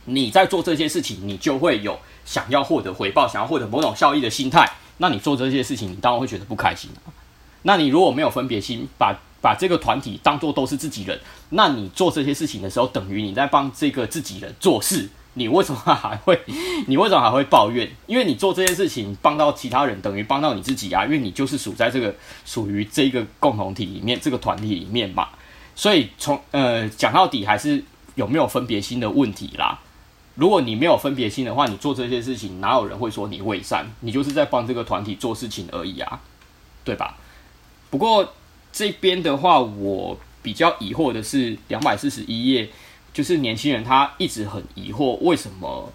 [0.06, 4.69] 你在做这些事情，你就会有想要获得回报、想要获得某种效益的心态。
[4.97, 7.09] 那你做这些事情，你当然会觉得不开心啊。
[7.63, 11.19] 那你如果没有分别心，把把这个团体当做都是自己人，
[11.51, 15.09] 那你做这些事情的时候，等于你在帮这个自己人做事。
[15.36, 16.41] 你为什么还会？
[16.88, 17.88] 你为什么还会抱怨？
[18.07, 21.05] 因为你做这件事情帮到其他人，等于帮到你自己啊。
[21.05, 25.30] 因为你就是属在这个属于这个共同体里面，这个团体里面嘛。
[25.75, 27.84] 所以从呃讲到底，还是
[28.15, 29.80] 有没有分别心的问题啦。
[30.38, 33.84] 如果你没有分别心的话，你做这些事情，哪有人会说你伪善？
[34.02, 36.22] 你就是在帮这个团体做事情而已啊，
[36.84, 37.18] 对吧？
[37.90, 38.34] 不过
[38.72, 42.70] 这边的话，我比较疑惑的是两百四十一页，
[43.12, 45.92] 就是年轻人他一直很疑惑，为什么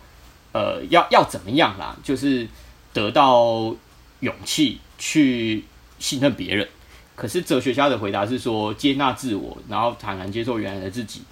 [0.52, 1.96] 呃要要怎么样啦？
[2.02, 2.48] 就是
[2.92, 3.72] 得到
[4.18, 5.64] 勇气去
[6.00, 6.68] 信任别人。
[7.14, 11.22] 可是哲学家的回答是说，接纳自我，然后坦然接受原来的自己。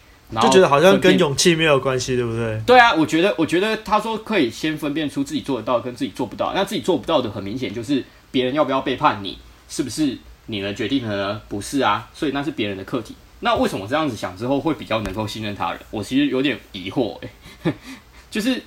[0.40, 2.60] 就觉得好像跟勇气没有关系，对不对？
[2.66, 6.52] 对啊，我觉得，我觉得他说可以先分辨出自己做得到跟自己做不到。
[6.54, 10.16] 那自己做不到的，很明显就是别人要不要背叛你，是不是
[10.46, 11.40] 你能决定的呢？
[11.48, 13.16] 不是啊，所以那是别人的课题。
[13.40, 15.80] 那为什么这样子想之后会比较能够信任他人？
[15.90, 17.72] 我其实有点疑惑，诶，
[18.30, 18.62] 就是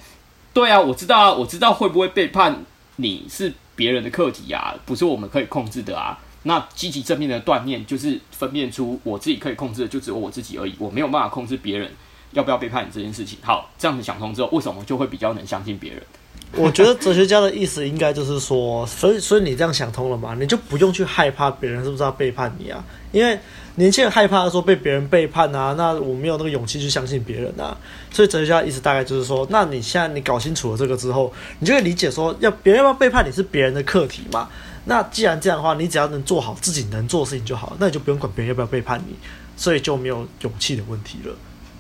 [0.51, 6.19] 对啊，我知道啊，我知道会不会背叛你是别人的课题啊，不是我们可以控制的啊。
[6.43, 10.75] 那积极正面的锻炼，就是分辨出我自己可以控制的，就只有我自己而已。
[10.77, 11.89] 我没有办法控制别人
[12.31, 13.37] 要不要背叛你这件事情。
[13.41, 16.01] 好，这样子想通之后，为什么就会比较能相信别人？
[16.55, 22.83] 我觉得哲学家的意思应该就是说，所以所以你这样想通了嘛，你就不用去害怕别人是不是要背叛你啊？
[23.11, 23.39] 因为
[23.75, 27.75] 年轻人害怕说被别人背叛啊，那我没有那个勇气去相信别人啊。
[28.11, 34.47] 所以哲学家的意思大概就是说，那你现在你搞清楚了这个之后，你就会理解说，要别人要不要背叛你是别人的课题嘛。
[34.85, 39.15] 那既然这样的话，你只要能做好自己能做的事情就好，那你就不用管别人要不要背叛你，
[39.55, 41.33] 所以就没有勇气的问题了。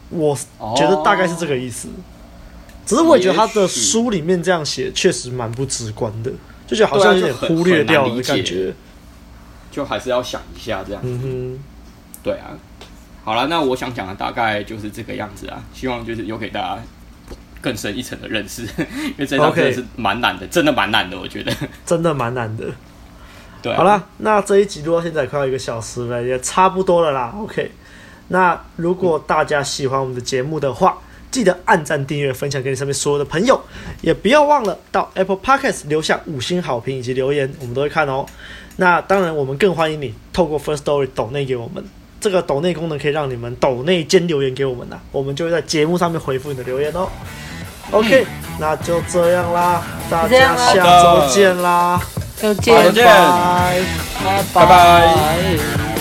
[0.09, 0.37] 我
[0.75, 1.87] 觉得大概是这个意思。
[1.87, 2.01] 哦、
[2.85, 6.31] 只是我也觉得他的书里面这样写确实蛮不直观的，
[6.67, 8.73] 就觉得好像有点忽略掉的感觉。
[9.71, 11.01] 就还是要想一下这样。
[11.03, 11.59] 嗯哼，
[12.23, 12.51] 对啊。
[13.23, 16.83] 好了，那我想讲的大概就是这个样子啊，希望就是有给大家
[17.61, 21.51] 更深一层的认识，因为这张真的是蛮难的，真的蛮难的，我觉得
[21.85, 22.65] 真的蛮难的。
[23.71, 27.33] 好了，那这一集录到现在快要一个小时了，也差不多了啦。
[27.39, 27.71] OK，
[28.27, 30.97] 那如果大家喜欢我们的节目的话，
[31.31, 33.59] 记得按赞、订阅、分享给你身边所有的朋友，
[34.01, 38.25] 也不要忘了到 Apple Podcast 留下五星好评以及留言，我们都会看哦。
[38.75, 41.83] 那当然，我们更欢迎你透过 First Story 抖内给我们，
[42.19, 47.07] 这个抖内功能可以让你们抖内兼留言给我们呐，我们就会在节目上面回复你的留言哦。
[47.91, 48.25] OK，
[48.59, 52.01] 那就这样啦，大家下周见啦。
[52.43, 55.92] 再见，拜拜，拜拜。